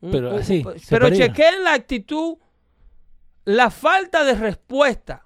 [0.00, 2.36] Pero un- se pero chequeen la actitud,
[3.44, 5.24] la falta de respuesta,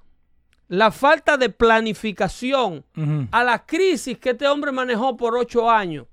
[0.69, 2.85] la falta de planificación
[3.33, 6.07] a la crisis que este hombre manejó por ocho años,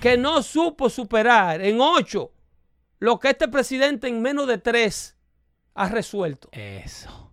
[0.00, 2.30] que no supo superar en ocho
[3.00, 5.16] lo que este presidente en menos de tres
[5.74, 6.48] ha resuelto.
[6.52, 7.23] Eso.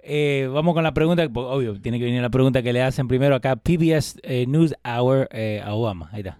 [0.00, 3.34] Eh, vamos con la pregunta, obvio, tiene que venir la pregunta que le hacen primero
[3.34, 6.08] acá, PBS eh, News Hour eh, a Obama.
[6.12, 6.32] Ahí está.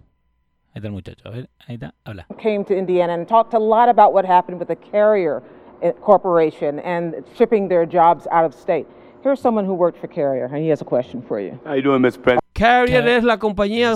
[0.69, 1.29] Ahí está el muchacho.
[1.29, 2.27] A ver, ahí está, habla.
[2.41, 5.43] came to Indiana and talked a lot about what happened with the Carrier
[5.83, 8.87] uh, Corporation and shipping their jobs out of state.
[9.25, 11.59] Here's someone who worked for Carrier, and he has a question for you.
[11.65, 12.23] How you doing, Mr.
[12.23, 12.41] President?
[12.53, 13.95] Carrier Ca- es la compañía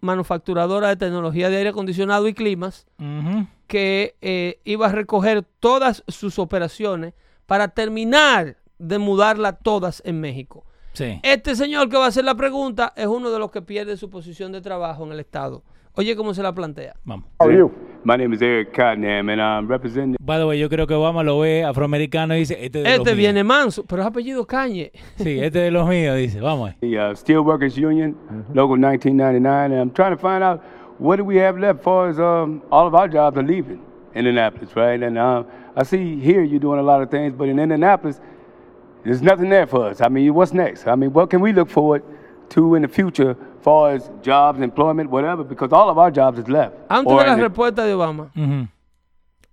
[0.00, 3.46] manufacturadora de tecnología de aire acondicionado y climas Ujú.
[3.66, 7.14] que eh, iba a recoger todas sus operaciones
[7.46, 10.64] para terminar de mudarlas todas en México.
[10.92, 11.20] Sí.
[11.22, 14.08] Este señor que va a hacer la pregunta es uno de los que pierde su
[14.08, 15.62] posición de trabajo en el Estado.
[15.98, 16.94] Oye cómo se la plantea.
[17.04, 17.26] Vamos.
[17.40, 17.70] How are you?
[18.04, 20.16] My name is Eric Cottenham, and I'm representing.
[20.20, 22.90] By the way, yo creo que Obama lo ve afroamericano y dice, este es de
[22.90, 23.16] los Este míos.
[23.16, 24.92] viene manso, pero es apellido Cañe.
[25.16, 26.40] Sí, este es de los míos, dice.
[26.40, 26.72] Vamos.
[26.80, 28.14] the uh, Steelworkers Union,
[28.52, 30.60] Local 1999, and I'm trying to find out
[30.98, 33.80] what do we have left for as um, all of our jobs are leaving
[34.14, 35.02] Indianapolis, right?
[35.02, 38.20] And um, I see here you're doing a lot of things, but in Indianapolis,
[39.06, 40.00] there's nothing there for us.
[40.00, 40.86] I mean, what's next?
[40.86, 42.02] I mean, what can we look forward
[42.50, 45.44] to in the future as far as jobs, employment, whatever?
[45.44, 46.74] Because all of our jobs is left.
[46.88, 48.68] Antes de la respuesta de Obama, Ujú.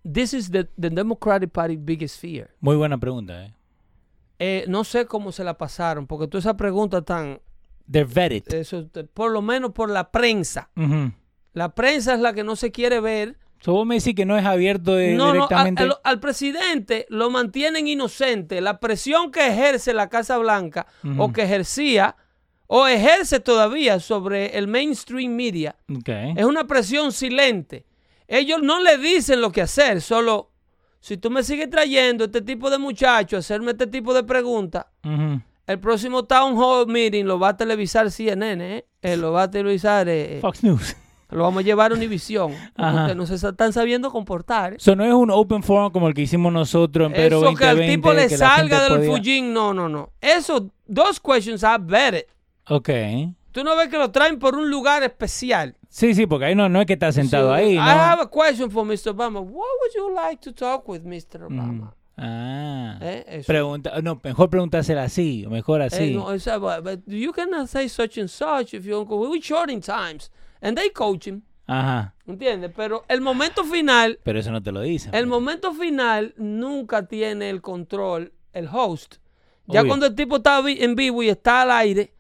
[0.03, 2.49] this is the, the Democratic Party biggest fear.
[2.61, 3.33] Muy buena pregunta.
[3.45, 3.53] Eh.
[4.39, 7.39] Eh, no sé cómo se la pasaron, porque toda esa pregunta tan,
[7.89, 8.53] They're vetted.
[8.53, 10.69] eso, por lo menos por la prensa.
[10.75, 11.11] Ujú.
[11.53, 13.37] La prensa es la que no se quiere ver.
[13.63, 15.83] So, vos me decís que no es abierto de- No, no, directamente.
[15.83, 18.59] al, al presidente lo mantienen inocente.
[18.59, 20.85] La presión que ejerce la Casa Blanca
[21.17, 22.15] o que ejercía
[22.67, 25.75] o ejerce todavía sobre el mainstream media
[26.35, 27.85] es una presión silente.
[28.27, 30.49] Ellos no le dicen lo que hacer, solo
[30.99, 34.85] si tú me sigues trayendo este tipo de muchachos a hacerme este tipo de preguntas,
[35.67, 38.85] el próximo Town Hall Meeting lo va a televisar CNN, ¿eh?
[39.01, 40.95] Eh, lo va a televisar, eh, eh, Fox News.
[41.29, 42.97] Lo vamos a llevar a Univision, Ajá.
[43.01, 44.73] porque no se están sabiendo comportar.
[44.73, 44.77] ¿eh?
[44.77, 47.65] Eso no es un open forum como el que hicimos nosotros en Pero Eso que
[47.65, 50.09] al 2020, tipo le que la gente salga del podía- Fujin, no, no, no.
[50.21, 52.25] Eso, dos questions are vetted.
[52.69, 52.89] Ok.
[53.51, 55.75] Tú no ves que lo traen por un lugar especial.
[55.89, 57.81] Sí, sí, porque ahí no, no es que está sentado So, ahí, I ¿no?
[57.83, 59.09] have a question for Mr.
[59.11, 59.39] Obama.
[59.41, 61.43] What would you like to talk with Mr.
[61.45, 61.93] Obama?
[62.17, 62.97] Ah.
[63.01, 63.43] Eh.
[63.45, 66.13] Pregunta, no, mejor preguntársela así, mejor Eh, así.
[66.15, 69.81] no, it's about- but you cannot say such and such if you we're short in
[69.81, 70.31] times.
[70.63, 71.41] And they coach him.
[71.67, 72.15] Ajá.
[72.25, 72.71] ¿Entiendes?
[72.75, 75.13] Pero el momento final, Pero eso no te lo dicen.
[75.13, 75.29] el pues.
[75.29, 79.15] momento final nunca tiene el control el host.
[79.65, 79.89] Ya Obvio.
[79.89, 82.13] cuando el tipo está en vivo y está al aire,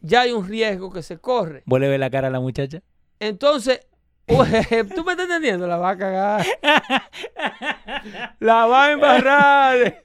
[0.00, 1.62] ya hay un riesgo que se corre.
[1.66, 2.82] ¿Vos le ves la cara a la muchacha?
[3.20, 3.80] Entonces,
[4.26, 6.46] tú me estás entendiendo, la va a cagar.
[8.40, 10.02] la va a embarrar.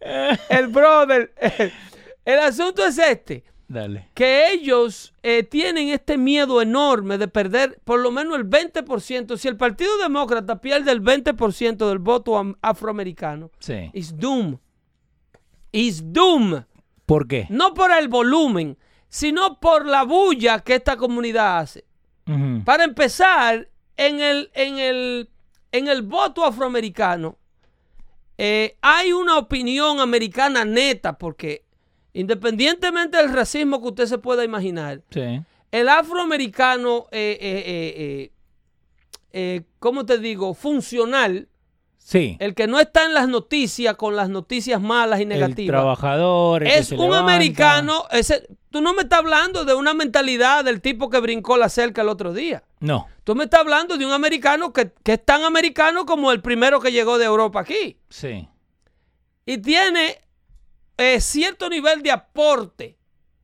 [0.50, 1.34] El brother.
[2.26, 3.44] El asunto es este.
[3.72, 4.10] Dale.
[4.16, 9.38] que ellos eh, tienen este miedo enorme de perder por lo menos el 20%.
[9.38, 13.92] Si el Partido Demócrata pierde el 20% del voto am- afroamericano, Sí.
[13.94, 14.58] is doom.
[15.72, 16.64] Is doom.
[17.06, 17.46] ¿Por qué?
[17.50, 18.76] No por el volumen,
[19.08, 21.86] sino por la bulla que esta comunidad hace.
[22.66, 25.30] Para empezar, en el, en el,
[25.72, 27.38] en el voto afroamericano,
[28.38, 31.66] eh, hay una opinión americana neta, porque
[32.14, 35.42] independientemente del racismo que usted se pueda imaginar, Sí.
[35.72, 38.32] el afroamericano, eh, eh,
[39.32, 40.54] eh, ¿cómo te digo?
[40.54, 41.48] Funcional,
[41.98, 42.38] Sí.
[42.40, 45.74] el que no está en las noticias con las noticias malas y El negativas.
[45.74, 46.64] trabajador.
[46.64, 47.20] el que Es un levanta.
[47.20, 51.70] americano, ese, tú no me estás hablando de una mentalidad del tipo que brincó la
[51.70, 52.64] cerca el otro día.
[52.80, 53.08] No.
[53.24, 56.80] Tú me estás hablando de un americano que, que es tan americano como el primero
[56.80, 57.98] que llegó de Europa aquí.
[58.10, 58.48] Sí.
[59.46, 60.20] Y tiene
[61.00, 62.98] eh, cierto nivel de aporte.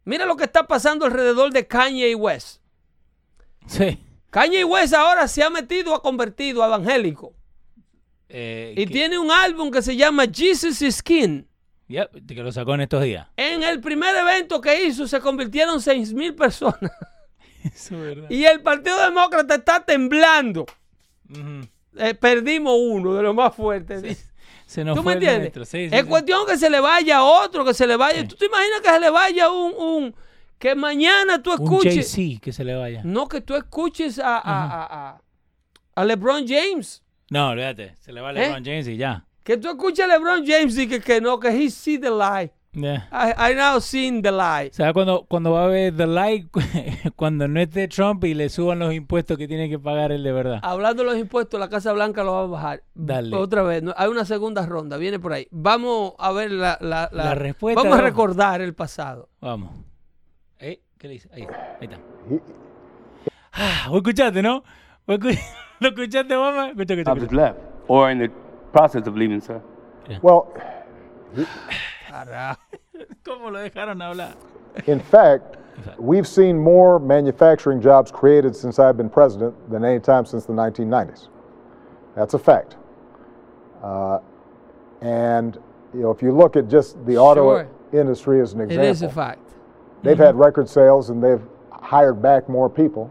[0.04, 2.62] Mira lo que está pasando alrededor de Kanye West.
[3.68, 4.00] Sí.
[4.30, 7.34] Kanye West ahora se ha metido, ha convertido a evangélico.
[8.30, 11.44] Eh, Y que- tiene un álbum que se llama Jesus is King.
[11.88, 13.28] Yep, que lo sacó en estos días.
[13.38, 16.91] En el primer evento que hizo se convirtieron 6 mil personas.
[17.63, 18.30] Eso es verdad.
[18.30, 20.65] Y el Partido Demócrata está temblando.
[21.98, 24.02] Eh, perdimos uno de los más fuertes.
[24.04, 24.25] dice.
[24.76, 25.68] Se nos ¿Tú fue me entiendes?
[25.70, 26.08] Sí, sí, es sí.
[26.08, 28.22] cuestión que se le vaya otro, que se le vaya.
[28.22, 28.28] Sí.
[28.28, 30.16] ¿Tú te imaginas que se le vaya un, un-
[30.60, 32.12] que mañana tú escuches?
[32.14, 33.02] JC que se le vaya.
[33.06, 35.22] No, que tú escuches a, a, a- a-
[35.96, 37.02] a LeBron James.
[37.30, 37.96] No, olvídate.
[38.02, 39.26] Se le va a LeBron James y ya.
[39.44, 42.52] Que tú escuches a LeBron James y que, que no, que he see the lie.
[42.76, 43.08] Yeah.
[43.12, 44.68] I, I now seen the lie.
[44.70, 46.48] O sea, cuando, cuando va a ver The Light,
[47.16, 50.32] cuando no esté Trump y le suban los impuestos que tiene que pagar él de
[50.34, 50.60] verdad.
[50.62, 52.84] Hablando de los impuestos, la Casa Blanca lo va a bajar.
[52.94, 53.34] Dale.
[53.36, 53.82] Otra vez.
[53.82, 54.98] no, hay una segunda ronda.
[54.98, 55.48] Viene por ahí.
[55.52, 59.30] Vamos a ver la, la, la- La respuesta Vamos a recordar el pasado.
[59.40, 59.72] Vamos.
[60.60, 60.82] ¿Eh?
[60.98, 61.30] ¿Qué le dice?
[61.34, 61.44] Ahí,
[61.80, 61.98] ahí está.
[63.54, 64.64] Ah, vos escuchaste, ¿no?
[65.08, 65.40] ¿Vos escu-
[65.80, 66.70] ¿Lo escuchaste, mamá?
[66.72, 67.42] Escucha, escucha, I just escucha.
[67.42, 68.30] left, or in the
[68.74, 69.62] process of leaving, sir.
[70.22, 70.44] Well,
[72.15, 72.58] Carajo.
[73.25, 74.36] ¿Cómo lo dejaron hablar?
[74.88, 75.58] in fact,
[75.97, 80.54] we've seen more manufacturing jobs created since I've been president than any time since the
[80.54, 81.28] 1990s.
[82.15, 82.78] That's a fact.
[83.84, 84.19] Uh,
[85.01, 85.58] and
[85.93, 87.67] you know, if you look at just the auto Sure.
[87.93, 89.39] industry as an example, is a fact.
[90.04, 93.10] they've had record sales and they've hired back more people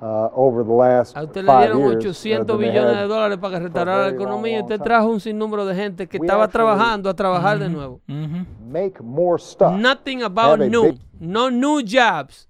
[0.00, 2.04] uh, over the last A usted le dieron years.
[2.04, 4.80] uh, 800 than they billones had de dólares para que restaurara la economía y usted
[4.80, 8.00] trajo un sinnúmero de gente que We estaba trabajando a trabajar de nuevo.
[8.08, 8.46] Ujú.
[8.66, 9.72] make more stuff.
[9.72, 10.98] Nothing about new.
[11.18, 12.48] No new jobs.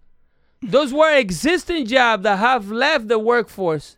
[0.63, 3.97] Those were existing jobs that have left the workforce.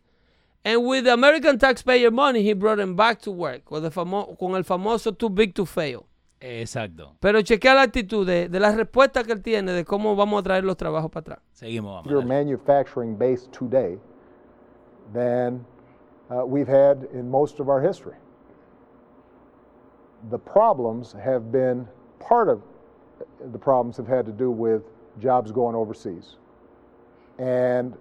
[0.64, 5.28] And with American taxpayer money, he brought them back to work con el famoso too
[5.28, 6.06] big to fail.
[6.42, 7.14] Exacto.
[7.20, 10.42] Pero chequea la actitud de, de la respuesta que él tiene de cómo vamos a
[10.42, 11.38] traer los trabajos para atrás.
[11.52, 12.04] Seguimos, vamos.
[12.04, 12.44] bigger dale.
[12.44, 13.98] manufacturing base today
[15.12, 15.64] than
[16.30, 18.16] uh, we've had in most of our history.
[20.30, 21.86] The problems have been
[22.18, 22.60] part of
[23.52, 24.82] the problems have had to do with
[25.20, 26.36] jobs going overseas.
[27.38, 27.96] And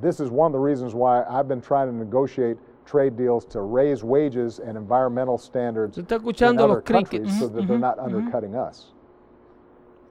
[0.00, 3.60] this is one of the reasons why I've been trying to negotiate trade deals to
[3.62, 7.10] raise wages and environmental standards in escuchando other los crickets.
[7.10, 8.92] countries so that they're not undercutting us.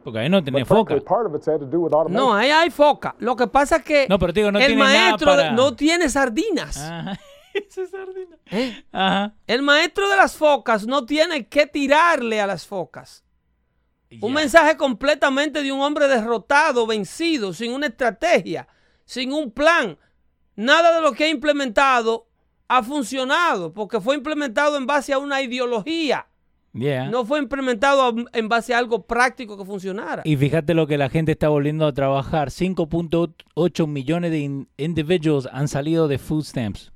[0.03, 0.99] Porque ahí no tiene foca.
[1.05, 2.15] part of it's had to do with automation.
[2.27, 3.15] No, ahí hay foca.
[3.19, 5.51] Lo que pasa es que No, pero digo, no el tiene nada maestro de- para-
[5.53, 6.77] no tiene sardinas.
[6.77, 7.17] Ajá.
[7.53, 8.35] Esa sardina.
[8.51, 8.83] ¿eh?
[8.91, 9.33] Ajá.
[9.47, 13.23] El maestro de las focas no tiene que tirarle a las focas.
[14.21, 14.39] Un Ya.
[14.41, 18.67] mensaje completamente de un hombre derrotado, vencido, sin una estrategia,
[19.05, 19.97] sin un plan.
[20.55, 22.27] Nada de lo que ha implementado
[22.77, 26.27] ha funcionado, porque fue implementado en base a una ideología.
[26.73, 27.07] Yeah.
[27.09, 30.23] No fue implementado en base a algo práctico que funcionara.
[30.25, 32.49] Y fíjate lo que la gente está volviendo a trabajar.
[32.49, 36.91] 5.8 millones de in- individuals han salido de food stamps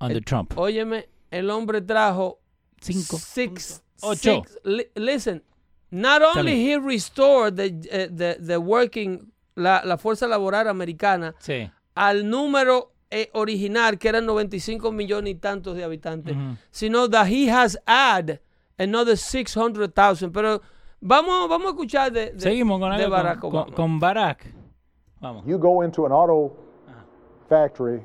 [0.00, 0.52] under Trump.
[0.58, 2.40] Óyeme, el hombre trajo
[2.80, 3.16] Cinco.
[3.18, 4.42] six, Ocho.
[4.42, 5.42] six- li- listen,
[5.90, 11.70] not only he restored the, eh, the, the working, la, la fuerza laboral americana Sí.
[11.94, 16.36] al número eh, original, que eran 95 millones y tantos de habitantes,
[16.70, 18.40] sino that he has add
[18.78, 20.30] another 600,000.
[20.32, 20.60] Pero
[21.00, 23.66] vamos, vamos a escuchar de, de- Seguimos con, de Barack con, Obama.
[23.66, 24.52] con- con Barack.
[25.20, 25.44] Vamos.
[25.46, 26.54] You go into an auto
[27.48, 28.00] factory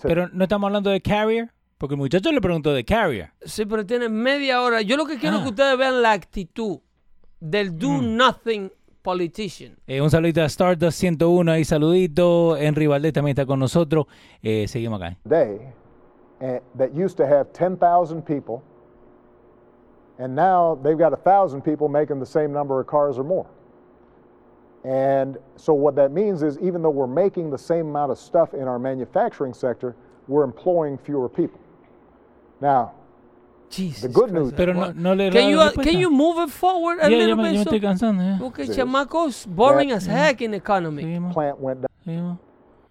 [0.00, 3.30] to Pero no estamos hablando de Carrier, porque el muchacho le preguntó de Carrier.
[3.42, 4.80] Sí, pero tiene media hora.
[4.82, 5.38] Yo lo que quiero Ah.
[5.38, 6.78] es que ustedes vean la actitud
[7.40, 8.16] del do Mm.
[8.16, 8.70] nothing
[9.04, 9.76] politician.
[9.86, 12.56] Eh, un saludito a Stardust 101, ahí saludito.
[12.56, 14.06] Henry Valdés también está con nosotros.
[14.42, 15.16] Eh, seguimos acá.
[15.28, 15.60] day
[16.40, 18.62] eh, that used to have 10,000 people,
[20.18, 23.46] and now they've got 1,000 people making the same number of cars or more.
[24.84, 28.52] And so what that means is even though we're making the same amount of stuff
[28.54, 29.94] in our manufacturing sector,
[30.28, 31.60] we're employing fewer people.
[32.60, 32.92] Now,
[33.70, 34.34] Jesus the good Christ.
[34.34, 37.16] news, Pero no, no le Can you, uh, can you move it forward a Ya,
[37.16, 37.52] ya little me, bit?
[37.52, 38.22] ya me so- estoy cansando.
[38.22, 38.38] Ya.
[38.38, 41.02] Porque chamacos boring as heck in economy.
[41.02, 42.38] Seguimos, plant went down seguimos.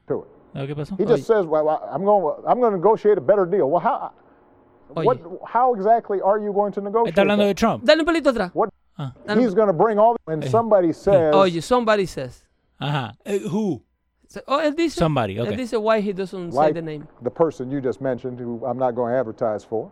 [0.07, 0.67] to it.
[0.67, 0.97] ¿Qué pasó?
[0.97, 3.69] He just says, well, I'm going, I'm going to negotiate a better deal.
[3.69, 4.11] Well, how,
[4.89, 7.53] what, how exactly are you going to negotiate Está hablando de?
[7.53, 7.83] Trump.
[7.85, 8.51] Dale un pelito atrás.
[8.53, 9.11] What, Ah.
[9.35, 12.43] he's going to bring all, when somebody says, Oye, somebody says.
[12.79, 13.13] Ajá.
[13.25, 13.81] Eh, who?
[14.47, 14.93] Oh, él dice.
[14.95, 15.55] Somebody, Él okay.
[15.55, 17.07] dice why he doesn't say the name.
[17.23, 19.91] the person you just mentioned, who I'm not going to advertise for,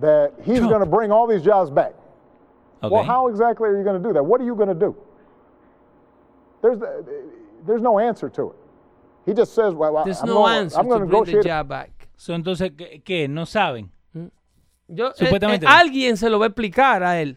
[0.00, 1.92] that he's going to bring all these jobs back.
[2.82, 2.94] Okay.
[2.94, 4.22] Well, how exactly are you going to do that?
[4.22, 4.96] What are you going to do?
[6.62, 6.78] There's,
[7.66, 8.56] there's no answer to it.
[9.26, 11.42] He just says, well, There's I'm no going, answer I'm to going to bring the
[11.42, 11.90] job back.
[12.16, 13.28] So, entonces, ¿qué, qué?
[13.28, 13.90] ¿No saben?
[14.88, 15.66] Yo, eh, Supuestamente.
[15.66, 17.36] eh, alguien se lo va a explicar a él.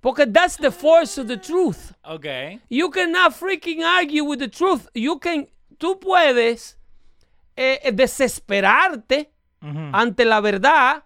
[0.00, 1.92] Porque that's the force of the truth.
[2.04, 2.26] Ok.
[2.68, 4.88] You cannot freaking argue with the truth.
[4.94, 5.46] You can,
[5.78, 6.76] tú puedes
[7.56, 9.30] eh, eh, desesperarte
[9.92, 11.02] ante la verdad.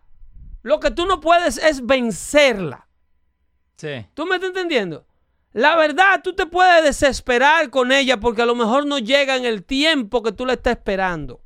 [0.65, 2.89] Lo que tú no puedes es vencerla.
[3.77, 4.07] Sí.
[4.15, 5.05] ¿Tú me estás entendiendo?
[5.53, 9.45] La verdad, tú te puedes desesperar con ella porque a lo mejor no llega en
[9.45, 11.43] el tiempo que tú le estás esperando.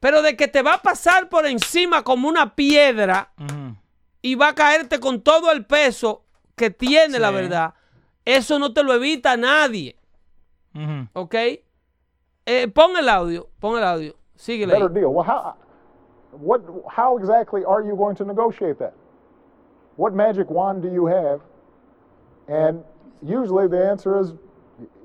[0.00, 3.34] Pero de que te va a pasar por encima como una piedra
[4.22, 6.24] y va a caerte con todo el peso
[6.56, 7.74] que tiene la verdad,
[8.24, 9.94] eso no te lo evita nadie.
[11.12, 11.34] ¿Ok?
[12.46, 14.16] Eh, pon el audio, pon el audio.
[14.36, 14.72] Síguele.
[14.74, 14.80] ahí.
[14.80, 15.12] better deal.
[15.12, 15.54] Well, how,
[16.40, 18.94] what, how exactly are you going to negotiate that?
[19.96, 21.40] What magic wand do you have?
[22.48, 22.84] And
[23.22, 24.32] usually the answer is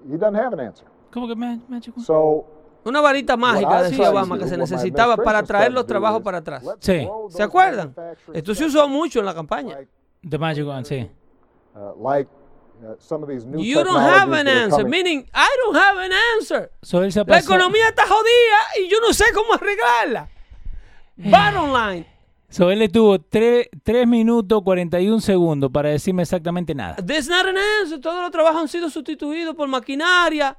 [0.09, 0.85] he doesn't have an answer.
[1.11, 2.01] ¿Cómo que me chico?
[2.01, 2.45] So
[2.83, 6.63] Una varita mágica, decía Obama, que se necesitaba para traer los trabajos para atrás.
[6.79, 7.07] Sí.
[7.29, 7.93] ¿Se acuerdan?
[8.33, 9.77] Esto se usó mucho en la campaña.
[10.27, 11.09] The Magic One, sí.
[11.75, 12.29] uh, like
[12.83, 16.11] uh, some of these new You don't have an answer, meaning I don't have an
[16.37, 16.71] answer.
[16.81, 20.29] So, La economía está jodida y yo no sé cómo arreglarla.
[21.17, 22.05] Bottom line,
[22.49, 23.69] So, él le tuvo 3,
[24.07, 26.95] minutos 41 segundos para decirme exactamente nada.
[26.97, 27.99] there's not an answer.
[28.01, 30.57] Todos los trabajos han sido sustituidos por maquinaria.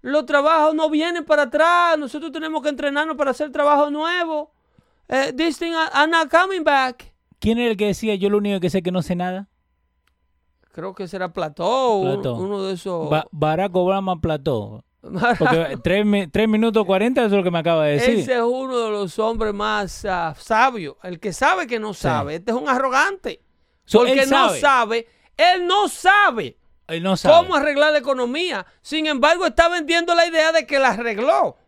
[0.00, 1.98] Los trabajos no vienen para atrás.
[1.98, 4.52] Nosotros tenemos que entrenarnos para hacer trabajo nuevo.
[5.08, 7.12] Eh, these things are, not coming back.
[7.40, 9.48] ¿Quién era el que decía yo lo único que sé que no sé nada?
[10.72, 12.34] Creo que será Plató, Plató.
[12.36, 13.08] uno de esos.
[13.10, 14.84] Ba- Barack Obama plató.
[15.38, 15.78] Porque
[16.32, 18.18] 3, minutos 40 eso es lo que me acaba de decir.
[18.20, 20.96] Ese es uno de los hombres más ah, sabios.
[21.02, 22.36] El que sabe que no sabe.
[22.36, 23.42] Este es un arrogante.
[23.84, 24.60] So, Porque él no sabe.
[24.60, 25.08] sabe.
[25.36, 27.34] Él no sabe Él no sabe.
[27.34, 28.64] cómo arreglar la economía.
[28.80, 31.58] Sin embargo, está vendiendo la idea de que la arregló.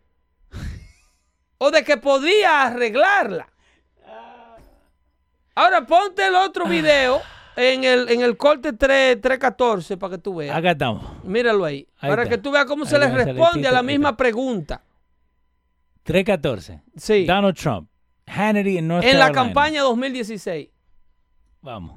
[1.59, 3.49] o de que podía arreglarla.
[5.55, 7.23] Ahora ponte el otro video
[7.57, 10.55] en el, en el corte 3, 314 para que tú veas.
[10.57, 11.25] Acá estamos.
[11.25, 11.89] Míralo ahí.
[11.99, 12.37] Ahí para está.
[12.37, 14.17] que tú veas cómo Ahí se les responde a la misma está.
[14.19, 14.83] pregunta.
[16.05, 16.83] 314.
[16.97, 17.25] Sí.
[17.27, 17.89] Donald Trump.
[18.27, 19.43] Hannity en North En la Carolina.
[19.45, 20.69] campaña 2016.
[21.63, 21.97] Vamos.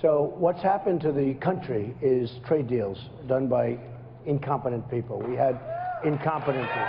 [0.00, 3.78] So what's happened to the country is trade deals done by
[4.24, 5.18] incompetent people.
[5.18, 5.56] We had
[6.04, 6.88] incompetent people.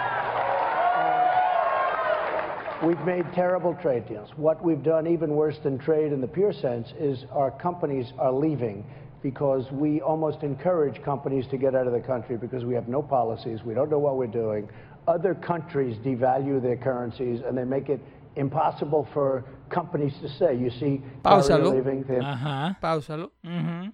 [2.81, 4.29] And We've made terrible trade deals.
[4.35, 8.31] What we've done, even worse than trade in the pure sense, is our companies are
[8.31, 8.83] leaving
[9.21, 13.01] because we almost encourage companies to get out of the country because we have no
[13.01, 14.67] policies, we don't know what we're doing.
[15.07, 17.99] Other countries devalue their currencies and they make it
[18.35, 20.55] impossible for companies to say.
[20.55, 21.71] You see, Korea Páusalo.
[21.75, 22.77] leaving, they have Ajá.
[22.81, 23.31] Páusalo.
[23.45, 23.91] Ujú.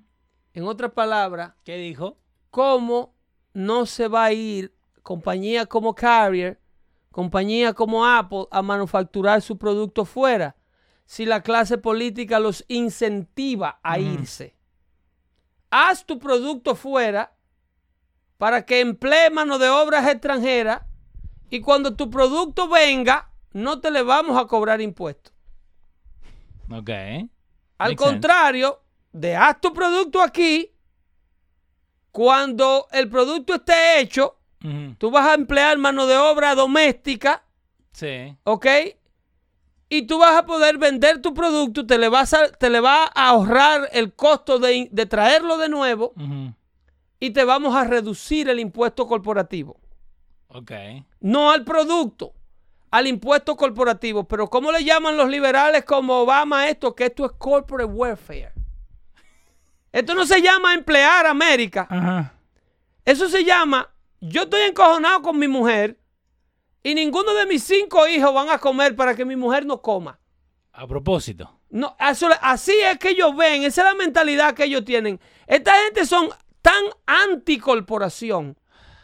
[0.53, 2.17] En otras palabras, ¿Qué dijo?
[2.51, 3.13] ¿cómo
[3.53, 4.73] no se va a ir
[5.03, 6.59] compañía como Carrier,
[7.17, 10.55] compañía como Apple a manufacturar su producto fuera
[11.07, 14.55] si la clase política los incentiva a irse?
[15.71, 17.35] Haz tu producto fuera
[18.37, 20.83] para que emplee mano de obras extranjeras
[21.49, 25.33] y cuando tu producto venga, no te le vamos a cobrar impuestos.
[26.69, 26.89] Ok.
[26.89, 27.29] Al
[27.79, 30.71] Makes contrario, de haz tu producto aquí,
[32.11, 34.36] cuando el producto esté hecho,
[34.97, 37.43] Tú vas a emplear mano de obra doméstica,
[37.93, 38.35] Sí.
[38.43, 38.65] ¿ok?
[39.89, 43.05] Y tú vas a poder vender tu producto, te le, vas a, te le va
[43.05, 46.13] a ahorrar el costo de, de traerlo de nuevo
[47.19, 49.79] y te vamos a reducir el impuesto corporativo.
[50.49, 50.71] Ok.
[51.21, 52.33] No al producto,
[52.91, 54.25] al impuesto corporativo.
[54.27, 56.93] Pero ¿cómo le llaman los liberales como Obama esto?
[56.93, 58.51] Que esto es corporate welfare.
[59.91, 62.33] Esto no se llama emplear América.
[63.05, 63.89] Eso se llama,
[64.21, 65.99] yo estoy encojonado con mi mujer
[66.83, 70.19] y ninguno de mis cinco hijos van a comer para que mi mujer no coma.
[70.73, 71.59] A propósito.
[71.69, 75.19] No, eso- así es que ellos ven, esa es la mentalidad que ellos tienen.
[75.47, 76.29] Esta gente son
[76.61, 78.57] tan anticorporación,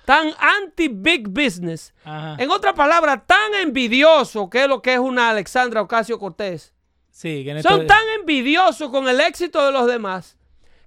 [0.06, 2.36] tan anti-big business, Ajá.
[2.40, 6.74] en otra palabra, tan envidioso que es lo que es una Alexandra Ocasio Cortés.
[7.10, 10.38] Sí, que Son esto- tan envidiosos con el éxito de los demás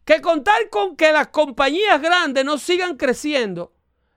[0.04, 3.72] que contar con que las compañías grandes no sigan creciendo,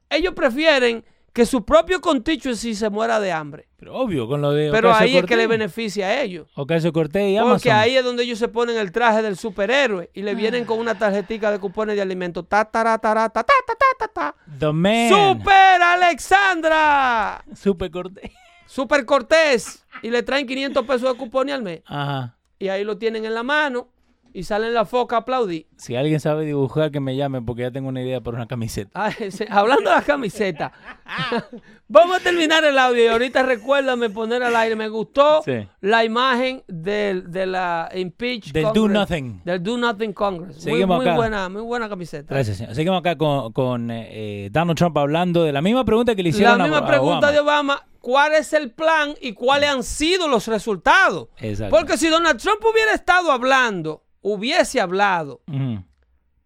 [0.10, 1.04] ellos prefieren
[1.34, 3.68] que su propio constituency se muera de hambre.
[3.78, 6.50] Pero obvio, con lo de Pero Ocasio ahí es que le beneficia a ellos.
[6.56, 7.72] Ocasio Cortés y Porque Amazon.
[7.72, 10.98] ahí es donde ellos se ponen el traje del superhéroe y le vienen con una
[10.98, 12.46] tarjetita de cupones de alimentos.
[12.50, 14.36] Ta, tara, ta, ta, ta, ta, ta, ta.
[14.60, 15.10] The Man.
[15.10, 17.44] ¡Super Alexandra!
[17.56, 18.32] Super Cortés.
[18.66, 19.86] Super Cortés.
[20.02, 21.82] Y le traen 500 pesos de cupones al mes.
[21.86, 22.36] Ajá.
[22.58, 23.88] Y ahí lo tienen en la mano
[24.34, 25.68] y salen la foca a aplaudir.
[25.78, 28.92] Si alguien sabe dibujar, que me llame porque ya tengo una idea para una camiseta.
[28.94, 30.72] Ah, ese- hablando de las camisetas,
[31.88, 34.76] vamos a terminar el audio y ahorita recuérdame poner al aire.
[34.76, 35.68] Me gustó Sí.
[35.82, 39.42] la imagen del, de la Impeach Del Do Nothing.
[39.46, 40.58] Del Do Nothing Congress.
[40.58, 41.16] Muy, Seguimos muy acá.
[41.16, 42.34] buena, muy buena camiseta.
[42.34, 42.76] Gracias, señor.
[42.76, 46.30] Seguimos acá con, con, eh, eh, Donald Trump hablando de la misma pregunta que le
[46.30, 47.32] hicieron La a- misma a pregunta Obama.
[47.32, 51.30] de Obama, ¿cuál es el plan y cuáles han sido los resultados?
[51.38, 51.76] Exacto.
[51.76, 55.42] Porque si Donald Trump hubiera estado hablando, hubiese hablado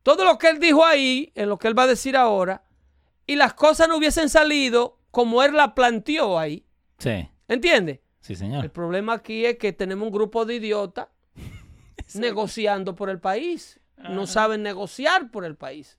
[0.04, 2.64] todo lo que él dijo ahí, en lo que él va a decir ahora,
[3.26, 6.66] y las cosas no hubiesen salido como él la planteó ahí.
[6.98, 8.00] Sí, ¿Entiendes?
[8.20, 8.70] sí, El señor.
[8.72, 11.08] problema aquí es que tenemos un grupo de idiotas
[12.16, 13.80] negociando por el país.
[13.98, 15.98] No saben negociar por el país.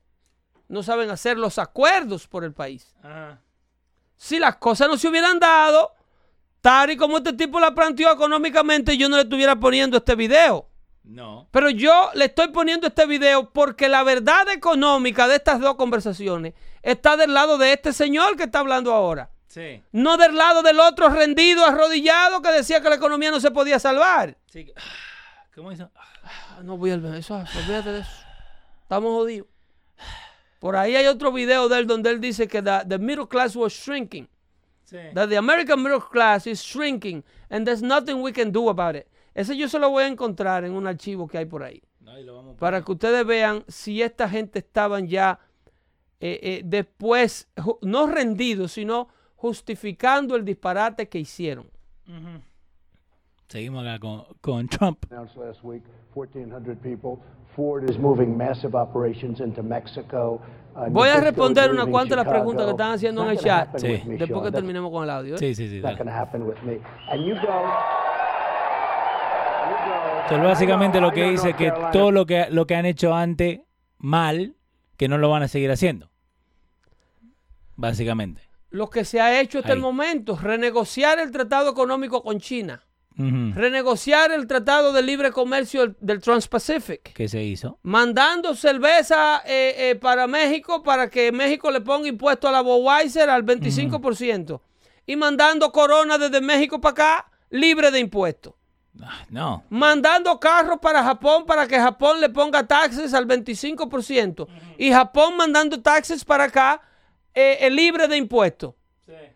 [0.68, 2.94] No saben hacer los acuerdos por el país.
[4.16, 5.94] Si las cosas no se hubieran dado,
[6.60, 10.68] tal y como este tipo la planteó económicamente, yo no le estuviera poniendo este video.
[11.04, 11.48] No.
[11.50, 16.54] Pero yo le estoy poniendo este video porque la verdad económica de estas dos conversaciones
[16.82, 19.30] está del lado de este señor que está hablando ahora.
[19.48, 19.82] Sí.
[19.92, 23.78] No del lado del otro rendido, arrodillado, que decía que la economía no se podía
[23.78, 24.36] salvar.
[24.46, 24.72] sí.
[25.54, 25.88] ¿Cómo hizo?
[25.94, 28.10] Ah, No voy a eso, olvídate de eso.
[28.82, 29.46] Estamos jodidos.
[30.58, 33.54] Por ahí hay otro video de él donde él dice que the, the middle class
[33.54, 34.28] was shrinking.
[34.84, 34.96] Sí.
[35.14, 39.06] That the American middle class is shrinking and there's nothing we can do about it.
[39.34, 41.82] Ese yo se lo voy a encontrar en un archivo que hay por ahí.
[42.24, 45.40] Lo vamos Para que ustedes vean si esta gente estaban ya
[46.20, 47.48] eh, eh, después,
[47.82, 51.66] no rendidos, sino justificando el disparate que hicieron.
[53.48, 55.04] Seguimos acá con, con Trump.
[55.10, 55.82] announced last week
[56.14, 57.18] 1,400 people.
[57.54, 60.40] Ford is moving massive operations into Mexico.
[60.74, 63.78] Uh, Voy a responder unas cuantas de las preguntas que están haciendo en el chat
[63.78, 63.88] Sí.
[64.06, 64.42] después Sean.
[64.44, 65.34] que terminemos con el audio.
[65.36, 65.38] ¿eh?
[65.38, 65.80] Sí, sí,
[70.24, 73.60] Entonces, básicamente lo que dice North que todo lo que, lo que han hecho antes
[73.98, 74.56] mal,
[74.96, 76.10] que no lo van a seguir haciendo.
[77.76, 78.42] Básicamente.
[78.70, 79.76] Lo que se ha hecho hasta Ahí.
[79.76, 82.82] el momento, renegociar el tratado económico con China,
[83.16, 87.78] renegociar el tratado de libre comercio del, del Trans-Pacific, ¿Qué se hizo?
[87.84, 93.30] mandando cerveza eh, eh, para México para que México le ponga impuesto a la Budweiser
[93.30, 94.60] al 25%
[95.06, 98.54] y mandando Corona desde México para acá libre de impuestos.
[99.02, 99.64] Ah, no.
[99.70, 104.46] mandando carros para Japón para que Japón le ponga taxes al 25%
[104.78, 106.80] y Japón mandando taxes para acá
[107.34, 108.74] eh, libre de impuestos.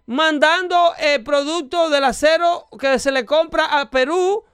[0.06, 4.44] Mandando eh, productos del acero que se le compra a Perú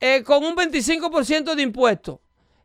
[0.00, 2.18] eh, con un 25% de impuestos.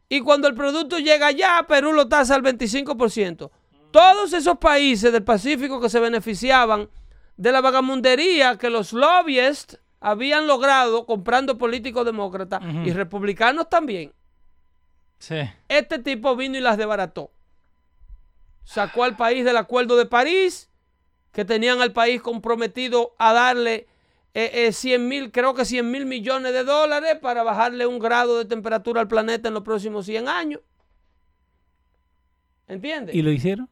[0.09, 3.49] Y cuando el producto llega allá, Perú lo tasa al 25%.
[3.91, 6.89] Todos esos países del Pacífico que se beneficiaban
[7.37, 14.13] de la vagamundería que los lobbyists habían logrado comprando políticos demócratas y republicanos también.
[15.19, 15.37] Sí.
[15.67, 17.31] Este tipo vino y las desbarató.
[18.63, 20.69] Sacó al país del Acuerdo de París,
[21.31, 23.87] que tenían al país comprometido a darle
[24.33, 28.37] eh, eh, 100 mil, creo que 100 mil millones de dólares para bajarle un grado
[28.37, 30.61] de temperatura al planeta en los próximos 100 años.
[32.67, 33.15] ¿Entiendes?
[33.15, 33.69] ¿Y lo hicieron?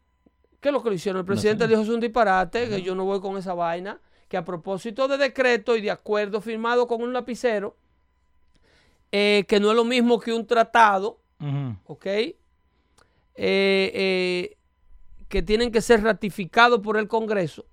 [0.60, 1.20] ¿Qué es lo que le hicieron?
[1.20, 4.46] El presidente dijo es un disparate, que yo no voy con esa vaina, que a
[4.46, 7.76] propósito de decreto y de acuerdo firmado con un lapicero,
[9.12, 11.20] eh, que no es lo mismo que un tratado.
[11.86, 12.06] ¿ok?
[12.06, 12.36] Eh,
[13.38, 14.58] eh,
[15.28, 17.66] que tienen que ser ratificados por el Congreso.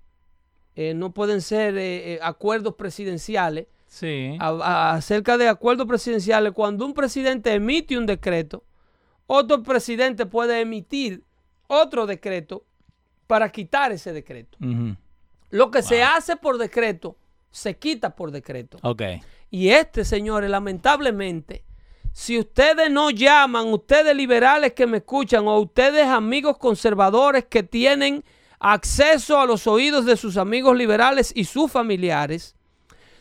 [0.75, 3.67] No pueden ser acuerdos presidenciales.
[3.87, 4.35] Sí.
[4.39, 8.63] A- a- acerca de acuerdos presidenciales, cuando un presidente emite un decreto,
[9.27, 11.23] otro presidente puede emitir
[11.67, 12.65] otro decreto
[13.27, 14.57] para quitar ese decreto.
[14.61, 14.95] Ujú.
[15.53, 17.15] Lo que se hace por decreto,
[17.51, 18.79] se quita por decreto.
[19.51, 21.63] Y este, señores, lamentablemente,
[22.11, 28.23] si ustedes no llaman, ustedes liberales que me escuchan o ustedes amigos conservadores que tienen
[28.57, 32.55] acceso a los oídos de sus amigos liberales y sus familiares,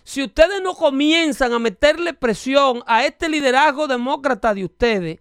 [0.02, 5.18] si ustedes no comienzan a meterle presión a este liderazgo demócrata de ustedes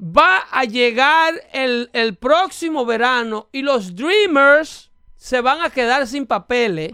[0.00, 4.85] va a llegar el, el próximo verano y los Dreamers
[5.26, 6.92] se van a quedar sin papeles.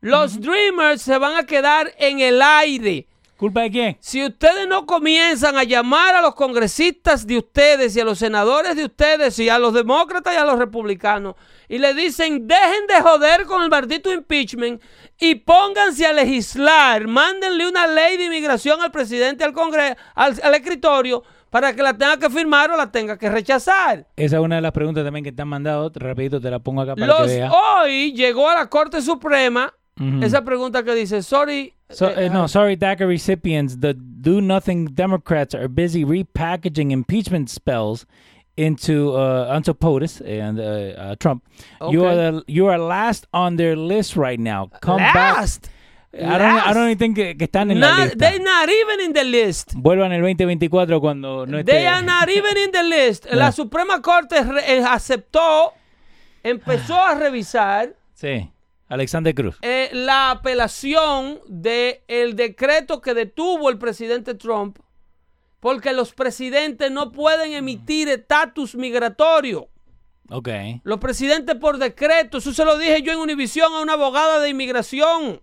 [0.00, 3.06] Los Dreamers se van a quedar en el aire.
[3.36, 3.98] ¿Culpa de quién?
[4.00, 8.76] Si ustedes no comienzan a llamar a los congresistas de ustedes y a los senadores
[8.76, 11.34] de ustedes y a los demócratas y a los republicanos
[11.68, 14.80] y le dicen dejen de joder con el maldito impeachment
[15.18, 20.54] y pónganse a legislar, mándenle una ley de inmigración al presidente al Congreso, al, al
[20.54, 21.24] escritorio
[21.54, 24.08] para que la tenga que firmar o la tenga que rechazar.
[24.16, 25.92] Esa es una de las preguntas también que te han mandado.
[25.94, 27.52] Rapidito te la pongo acá para Los, que veas.
[27.54, 30.24] hoy llegó a la Corte Suprema Ujú.
[30.24, 33.78] esa pregunta que dice, sorry, So, eh, uh, no, sorry, DACA recipients.
[33.78, 38.04] The do nothing Democrats are busy repackaging impeachment spells
[38.56, 40.62] into uh, onto POTUS and uh,
[41.00, 41.44] uh, Trump.
[41.88, 44.70] You are the, you are last on their list right now.
[44.80, 45.62] Come Last.
[45.62, 45.70] back.
[46.16, 48.18] I don't, I don't even think que, que están en la not, lista.
[48.18, 49.72] they're not even in the list.
[49.74, 51.72] Vuelvan el 2024 cuando no esté.
[51.72, 53.26] They are not even in the list.
[53.30, 53.52] La Yeah.
[53.52, 54.36] Suprema Corte
[54.66, 55.72] eh, aceptó,
[56.42, 58.50] empezó a revisar Sí,
[58.88, 59.56] Alexander Cruz.
[59.62, 64.78] eh, la apelación del el decreto que detuvo el presidente Trump,
[65.60, 69.68] porque los presidentes no pueden emitir estatus migratorio.
[70.30, 70.48] Ok.
[70.84, 74.48] Los presidentes por decreto, eso se lo dije yo en Univisión a una abogada de
[74.50, 75.40] inmigración.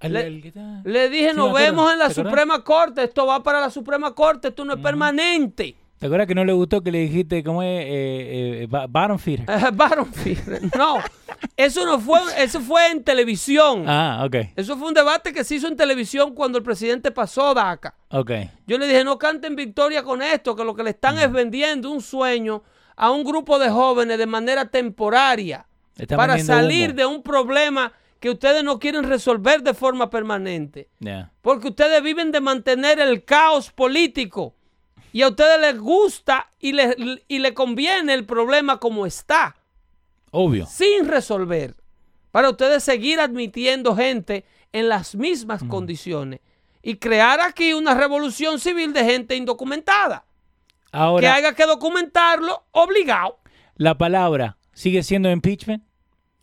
[0.00, 2.10] Le- dije, Sí, nos vemos en la.
[2.10, 5.76] Suprema Corte, esto va para la Suprema Corte, esto no es permanente.
[5.98, 9.18] ¿Te acuerdas que no le gustó que le dijiste cómo es eh, eh, ba- bottom
[9.18, 9.44] feeder?
[9.50, 10.60] Eh, Baron Feeder.
[10.76, 10.98] No,
[11.56, 13.82] eso no fue, eso fue en televisión.
[13.88, 14.36] Ah, ok.
[14.54, 17.96] Eso fue un debate que se hizo en televisión cuando el presidente pasó DACA.
[18.10, 18.30] Ok.
[18.68, 21.90] Yo le dije, no canten victoria con esto, que lo que le están es vendiendo
[21.90, 22.62] un sueño
[22.94, 25.66] a un grupo de jóvenes de manera temporaria
[26.14, 26.96] para salir humo.
[26.96, 30.88] de un problema que ustedes no quieren resolver de forma permanente.
[30.98, 31.32] Yeah.
[31.42, 34.54] Porque ustedes viven de mantener el caos político.
[35.12, 36.96] Y a ustedes les gusta y les,
[37.28, 39.56] y le conviene el problema como está,
[40.30, 40.66] Obvio.
[40.66, 41.74] sin resolver.
[42.30, 46.40] Para ustedes seguir admitiendo gente en las mismas condiciones.
[46.82, 50.24] Y crear aquí una revolución civil de gente indocumentada.
[50.90, 53.38] que Ahora, haya que documentarlo obligado.
[53.76, 55.82] la palabra sigue siendo impeachment.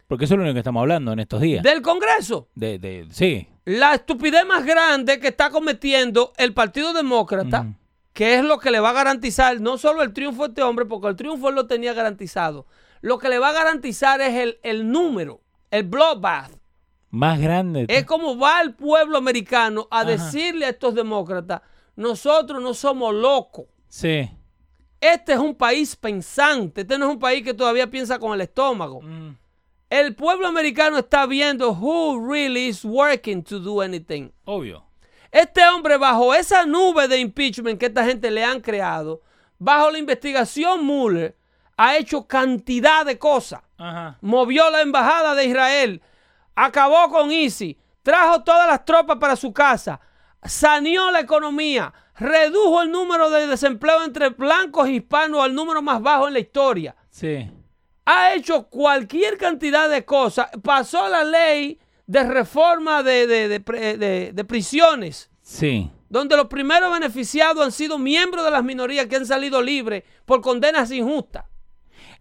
[0.07, 1.63] Porque eso es lo único que estamos hablando en estos días.
[1.63, 2.47] Del Congreso.
[2.55, 3.47] De, de- sí.
[3.65, 7.73] La estupidez más grande que está cometiendo el Partido Demócrata,
[8.13, 10.85] que es lo que le va a garantizar no solo el triunfo a este hombre,
[10.85, 12.67] porque el triunfo él lo tenía garantizado.
[13.01, 15.41] Lo que le va a garantizar es el, el número,
[15.71, 16.51] el bloodbath.
[17.09, 17.85] Más grande.
[17.87, 20.09] Es como va el pueblo americano a Ajá.
[20.11, 21.61] decirle a estos demócratas,
[21.95, 23.65] nosotros no somos locos.
[23.89, 24.29] Sí.
[25.01, 26.81] Este es un país pensante.
[26.81, 29.01] Este no es un país que todavía piensa con el estómago.
[29.95, 34.29] El pueblo americano está viendo who really is working to do anything.
[34.43, 34.83] Obvio.
[35.31, 39.21] Este hombre, bajo esa nube de impeachment que esta gente le han creado,
[39.57, 41.37] bajo la investigación Mueller,
[41.77, 43.61] ha hecho cantidad de cosas.
[43.77, 44.17] Ajá.
[44.19, 46.01] Movió la embajada de Israel,
[46.55, 50.01] acabó con ISIS, trajo todas las tropas para su casa,
[50.43, 56.01] saneó la economía, redujo el número de desempleo entre blancos y hispanos al número más
[56.01, 57.49] bajo en la historia Sí.
[58.05, 60.47] Ha hecho cualquier cantidad de cosas.
[60.63, 65.89] Pasó la ley de reforma de, de- de prisiones, Sí.
[66.09, 70.41] donde los primeros beneficiados han sido miembros de las minorías que han salido libres por
[70.41, 71.45] condenas injustas.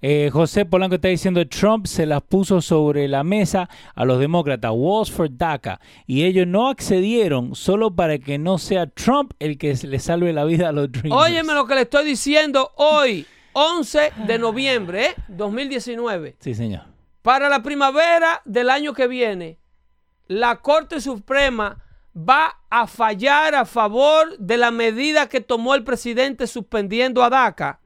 [0.06, 4.70] Eh, José Polanco está diciendo Trump se las puso sobre la mesa a los demócratas,
[4.74, 9.74] Walls for DACA, y ellos no accedieron solo para que no sea Trump el que
[9.82, 11.14] le salve la vida a los Dreamers.
[11.14, 15.14] Óyeme lo que le estoy diciendo hoy, 11 de noviembre, ¿eh?
[15.28, 16.36] 2019.
[16.40, 16.82] Sí, señor.
[17.22, 19.58] Para la primavera del año que viene,
[20.26, 21.82] la Corte Suprema
[22.16, 27.80] va a fallar a favor de la medida que tomó el presidente suspendiendo a DACA.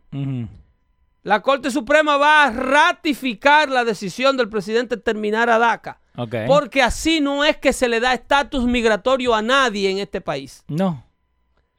[1.23, 6.01] La Corte Suprema va a ratificar la decisión del presidente de terminar a DACA.
[6.17, 6.35] Ok.
[6.47, 10.65] Porque así no es que se le da estatus migratorio a nadie en este país.
[10.69, 11.05] No.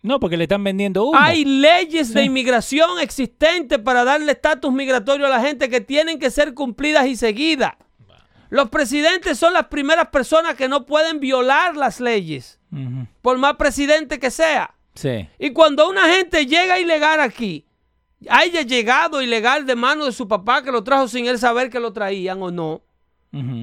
[0.02, 1.20] No, porque le están vendiendo humo.
[1.20, 6.32] Hay leyes de inmigración existentes para darle estatus migratorio a la gente que tienen que
[6.32, 7.74] ser cumplidas y seguidas.
[8.50, 12.60] Los presidentes son las primeras personas que no pueden violar las leyes,
[13.22, 14.74] por más presidente que sea.
[14.96, 15.28] Sí.
[15.38, 17.66] Y cuando una gente llega ilegal aquí,
[18.28, 21.80] haya llegado ilegal de mano de su papá que lo trajo sin él saber que
[21.80, 22.82] lo traían o no,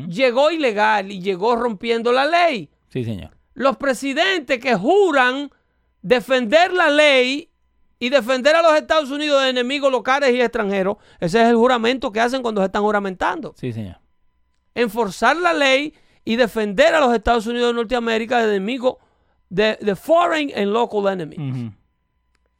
[0.08, 2.70] llegó ilegal y llegó rompiendo la ley.
[2.88, 3.36] Sí, señor.
[3.54, 5.50] Los presidentes que juran
[6.06, 7.50] defender la ley
[7.98, 12.12] y defender a los Estados Unidos de enemigos locales y extranjeros, ese es el juramento
[12.12, 13.54] que hacen cuando se están juramentando.
[13.58, 13.98] Sí, señor.
[14.74, 15.94] Enforzar la ley
[16.24, 18.96] y defender a los Estados Unidos de Norteamérica de enemigos
[19.48, 21.36] de, de foreign and local enemy.
[21.36, 21.72] Ujú.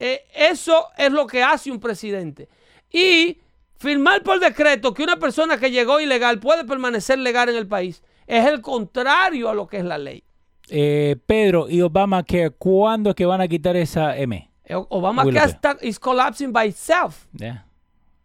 [0.01, 2.49] eh, eso es lo que hace un presidente.
[2.91, 3.39] Y
[3.79, 8.03] firmar por decreto que una persona que llegó ilegal puede permanecer legal en el país
[8.27, 10.25] es el contrario a lo que es la ley.
[10.69, 14.51] Eh, Pedro, ¿y Obamacare cuándo es que van a quitar esa M?
[14.65, 17.27] Eh, Obamacare está is collapsing by itself.
[17.33, 17.67] Yeah.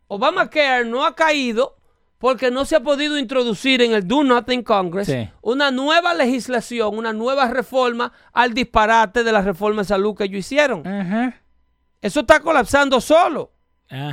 [0.08, 1.78] Obamacare no ha caído
[2.18, 5.30] porque no se ha podido introducir en el Do Nothing Congress Sí.
[5.42, 10.40] una nueva legislación, una nueva reforma al disparate de la reforma de salud que ellos
[10.40, 10.84] hicieron.
[12.02, 13.52] Eso está colapsando solo.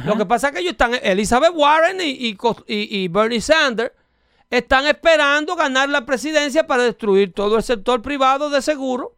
[0.05, 3.93] Lo que pasa es que ellos están, Elizabeth Warren y Bernie Sanders
[4.51, 9.14] están esperando ganar la presidencia para destruir todo el sector privado de seguro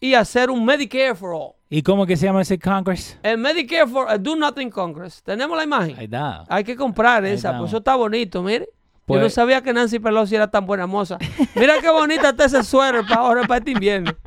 [0.00, 1.52] y hacer un Medicare for All.
[1.70, 3.18] ¿Y cómo que se llama ese Congress?
[3.22, 5.22] El Medicare for el Do Nothing Congress.
[5.22, 5.96] ¿Tenemos la imagen?
[5.98, 6.44] Ahí está.
[6.48, 8.66] Hay que comprar Ahí esa, pues eso está bonito, mire.
[8.66, 11.18] Yo Pues- no sabía que Nancy Pelosi era tan buena moza.
[11.56, 14.12] Mira qué bonita está ese suéter para ahora, para este invierno.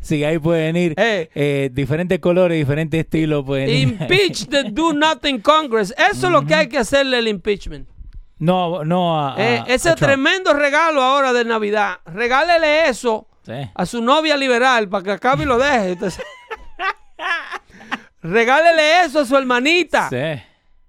[0.00, 1.30] Sí, ahí pueden ir Eh.
[1.34, 3.44] eh, diferentes colores, diferentes estilos.
[3.44, 3.78] Pueden ir.
[3.88, 5.94] Impeach the Do Nothing Congress.
[6.10, 7.88] Eso es lo que hay que hacerle el impeachment.
[8.44, 10.12] No, no a, a- Eh, ese a Trump.
[10.12, 11.98] tremendo regalo ahora de Navidad.
[12.06, 13.52] Regálele eso Sí.
[13.74, 15.92] a su novia liberal para que acabe y lo deje.
[15.92, 16.24] Entonces-
[18.22, 20.42] Regálele eso a su hermanita Sí.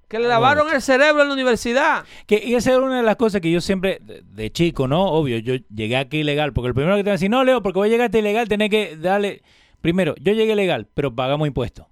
[0.07, 2.03] que le lavaron el cerebro en la universidad.
[2.27, 5.03] Que, y esa era una de las cosas que yo siempre, de, de chico, ¿no?
[5.05, 7.63] Obvio, yo llegué aquí ilegal, porque el primero que te van a decir, no, Leo,
[7.63, 9.41] porque voy a llegar ilegal, tenés que darle...
[9.81, 11.87] Primero, yo llegué legal, pero pagamos impuestos.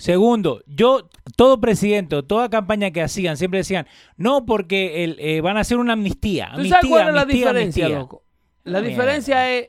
[0.00, 3.86] Segundo, yo, todo presidente, toda campaña que hacían, siempre decían,
[4.16, 6.52] no, porque el, eh, van a hacer una amnistía.
[6.56, 7.88] ¿Tú sabes cuál es la diferencia, amnistía".
[8.00, 8.22] loco?
[8.64, 9.68] La diferencia es.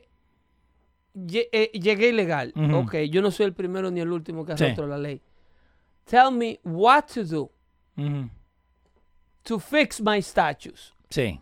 [1.14, 2.54] eh, llegué ilegal.
[2.56, 2.76] Ujú.
[2.78, 4.64] Ok, yo no soy el primero ni el último que Sí.
[4.64, 5.20] arrastro la ley.
[6.06, 7.50] Tell me what to do
[9.42, 10.94] to fix my status.
[11.10, 11.38] Sí.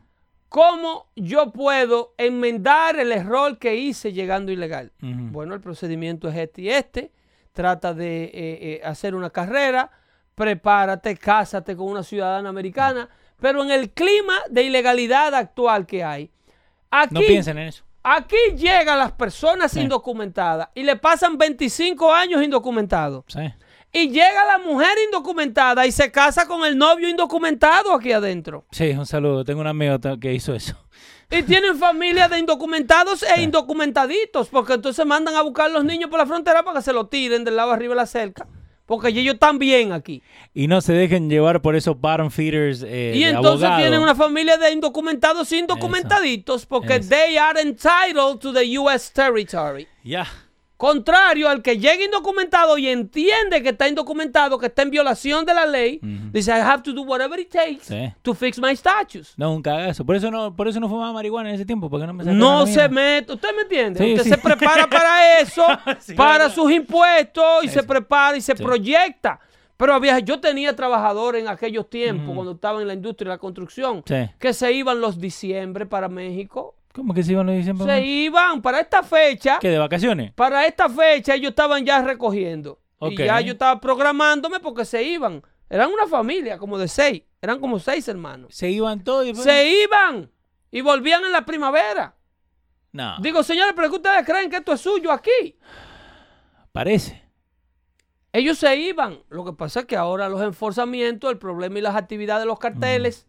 [0.48, 4.90] ¿Cómo yo puedo enmendar el error que hice llegando ilegal?
[5.00, 7.12] Bueno, el procedimiento es este y este.
[7.52, 9.90] Trata de eh, eh, hacer una carrera,
[10.34, 13.08] prepárate, cásate con una ciudadana americana.
[13.40, 16.30] Pero en el clima de ilegalidad actual que hay,
[16.90, 17.84] aquí, No piensen en eso.
[18.02, 19.80] aquí llegan las personas Sí.
[19.80, 23.24] indocumentadas y le pasan 25 años indocumentados.
[23.28, 23.40] Sí.
[23.92, 28.64] Y llega la mujer indocumentada y se casa con el novio indocumentado aquí adentro.
[28.70, 29.44] Sí, un saludo.
[29.44, 30.76] Tengo un amigo que hizo eso.
[31.30, 36.18] Y tienen familias de indocumentados e indocumentaditos, porque entonces mandan a buscar los niños por
[36.18, 38.48] la frontera para que se lo tiren del lado arriba de la cerca,
[38.84, 40.22] porque ellos están bien aquí.
[40.54, 43.80] Y no se dejen llevar por esos bottom feeders eh, y entonces abogado.
[43.80, 47.08] tienen una familia de indocumentados e indocumentaditos, porque Eso.
[47.10, 49.12] they are entitled to the U.S.
[49.14, 49.86] territory.
[50.02, 50.26] Ya.
[50.80, 55.52] Contrario al que llega indocumentado y entiende que está indocumentado, que está en violación de
[55.52, 56.00] la ley,
[56.32, 58.10] dice, I have to do whatever it takes Sí.
[58.22, 59.34] to fix my status.
[59.36, 60.06] No, un cagazo.
[60.06, 62.66] Por eso no, por eso no fumaba marihuana en ese tiempo, porque no me No
[62.66, 63.98] se mete, ¿usted me entiende?
[64.02, 64.30] Sí, usted sí.
[64.30, 65.66] se prepara para eso,
[66.16, 66.54] para verdad.
[66.54, 69.38] sus impuestos y se prepara y se proyecta.
[69.76, 73.38] Pero había, yo tenía trabajadores en aquellos tiempos, cuando estaba en la industria de la
[73.38, 74.02] construcción,
[74.38, 76.74] que se iban los diciembre para México.
[76.92, 77.86] ¿Cómo que se iban los diciembre?
[77.86, 79.58] Se iban para esta fecha.
[79.60, 80.32] ¿Qué, de vacaciones?
[80.32, 82.80] Para esta fecha ellos estaban ya recogiendo.
[82.98, 83.12] Ok.
[83.12, 85.42] Y ya yo estaba programándome porque se iban.
[85.68, 87.22] Eran una familia como de seis.
[87.40, 88.54] Eran como seis hermanos.
[88.54, 90.30] Se iban todos y Se iban
[90.70, 92.16] y volvían en la primavera.
[92.92, 95.56] No, Digo, señores, pero es que ustedes creen que esto es suyo aquí.
[96.72, 97.22] parece.
[98.32, 99.20] Ellos se iban.
[99.28, 102.58] Lo que pasa es que ahora los enforzamientos, el problema y las actividades de los
[102.58, 103.26] carteles,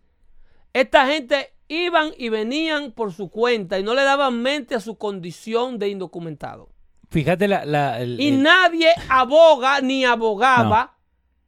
[0.74, 4.98] esta gente iban y venían por su cuenta y no le daban mente a su
[4.98, 6.70] condición de indocumentado.
[7.10, 7.66] Fíjate la...
[7.66, 10.98] la- el- Y el- nadie aboga ni abogaba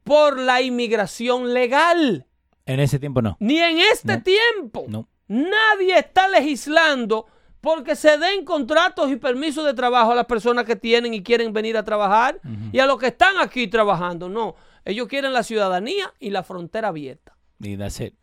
[0.04, 2.26] por la inmigración legal.
[2.66, 3.38] en ese tiempo no.
[3.40, 4.24] Ni en este No.
[4.24, 4.86] tiempo.
[4.88, 5.08] No.
[5.28, 7.26] Nadie está legislando
[7.62, 11.54] porque se den contratos y permisos de trabajo a las personas que tienen y quieren
[11.54, 12.40] venir a trabajar
[12.74, 14.28] y a los que están aquí trabajando.
[14.28, 17.38] No, ellos quieren la ciudadanía y la frontera abierta.
[17.62, 18.14] Y that's it.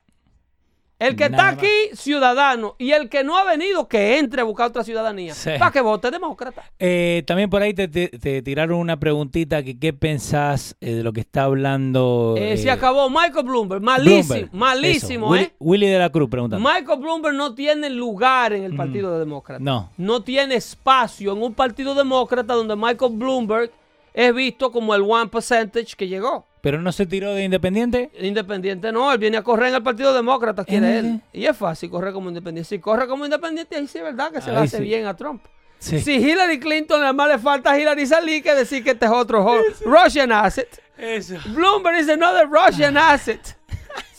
[1.00, 4.44] El que Nada está aquí, ciudadano, y el que no ha venido, que entre a
[4.44, 5.32] buscar otra ciudadanía.
[5.34, 5.50] Sí.
[5.58, 6.62] Para que vote demócrata.
[6.78, 11.02] Eh, también por ahí te, te- te tiraron una preguntita que qué pensás eh, de
[11.02, 12.34] lo que está hablando...
[12.36, 13.82] Eh, eh, se acabó Michael Bloomberg.
[13.82, 14.54] Malísimo, Bloomberg.
[14.54, 15.52] malísimo, Willy, ¿eh?
[15.58, 16.68] Willy de la Cruz preguntando.
[16.68, 19.62] Michael Bloomberg no tiene lugar en el Partido Demócrata.
[19.64, 19.90] No.
[19.96, 23.70] No tiene espacio en un Partido Demócrata donde Michael Bloomberg
[24.12, 26.46] es visto como el one percentage que llegó.
[26.62, 28.10] Pero no se tiró de independiente.
[28.20, 30.98] Independiente no, él viene a correr en el Partido Demócrata, quiere Eh.
[30.98, 31.20] él.
[31.32, 32.68] Y es fácil correr como independiente.
[32.68, 34.82] Si corre como independiente, ahí sí es verdad que se le hace sí.
[34.82, 35.42] bien a Trump.
[35.78, 35.98] Sí.
[36.00, 39.10] Si Hillary Clinton nada más le falta a Hillary salir que decir que este es
[39.10, 39.50] otro
[39.86, 40.68] Russian asset.
[40.98, 41.36] Eso.
[41.46, 43.40] Bloomberg is another Russian asset.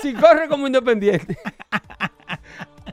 [0.01, 1.37] Si corre como independiente.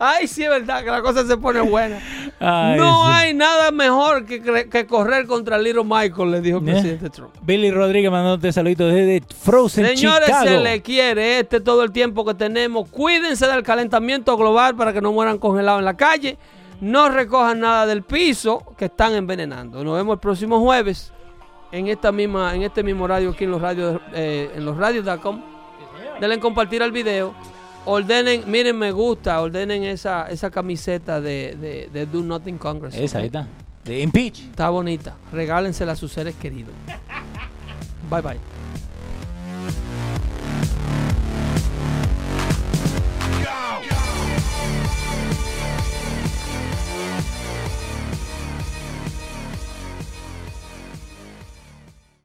[0.01, 1.99] Ay, sí es verdad que la cosa se pone buena.
[2.41, 3.13] Ay, no sí.
[3.13, 6.73] hay nada mejor que, correr contra Little Michael, le dijo el ¿Eh?
[6.73, 7.35] presidente Trump.
[7.43, 10.47] Billy Rodríguez mandándote saluditos desde Frozen Señores, Chicago.
[10.47, 12.89] se le quiere este todo el tiempo que tenemos.
[12.89, 16.39] Cuídense del calentamiento global para que no mueran congelados en la calle.
[16.81, 19.83] No recojan nada del piso que están envenenando.
[19.83, 21.13] Nos vemos el próximo jueves
[21.73, 25.43] en esta misma, en este mismo radio aquí en los radios, eh, en los radios.com.
[26.21, 27.35] Denle compartir al video.
[27.85, 32.95] Ordenen, miren, me gusta, ordenen esa, esa camiseta de, de, de Do Nothing Congress.
[32.95, 33.47] Esa, ahí está.
[33.85, 34.41] De Impeach.
[34.41, 35.15] Está bonita.
[35.33, 36.75] Regálensela a sus seres queridos.
[38.11, 38.58] Bye bye.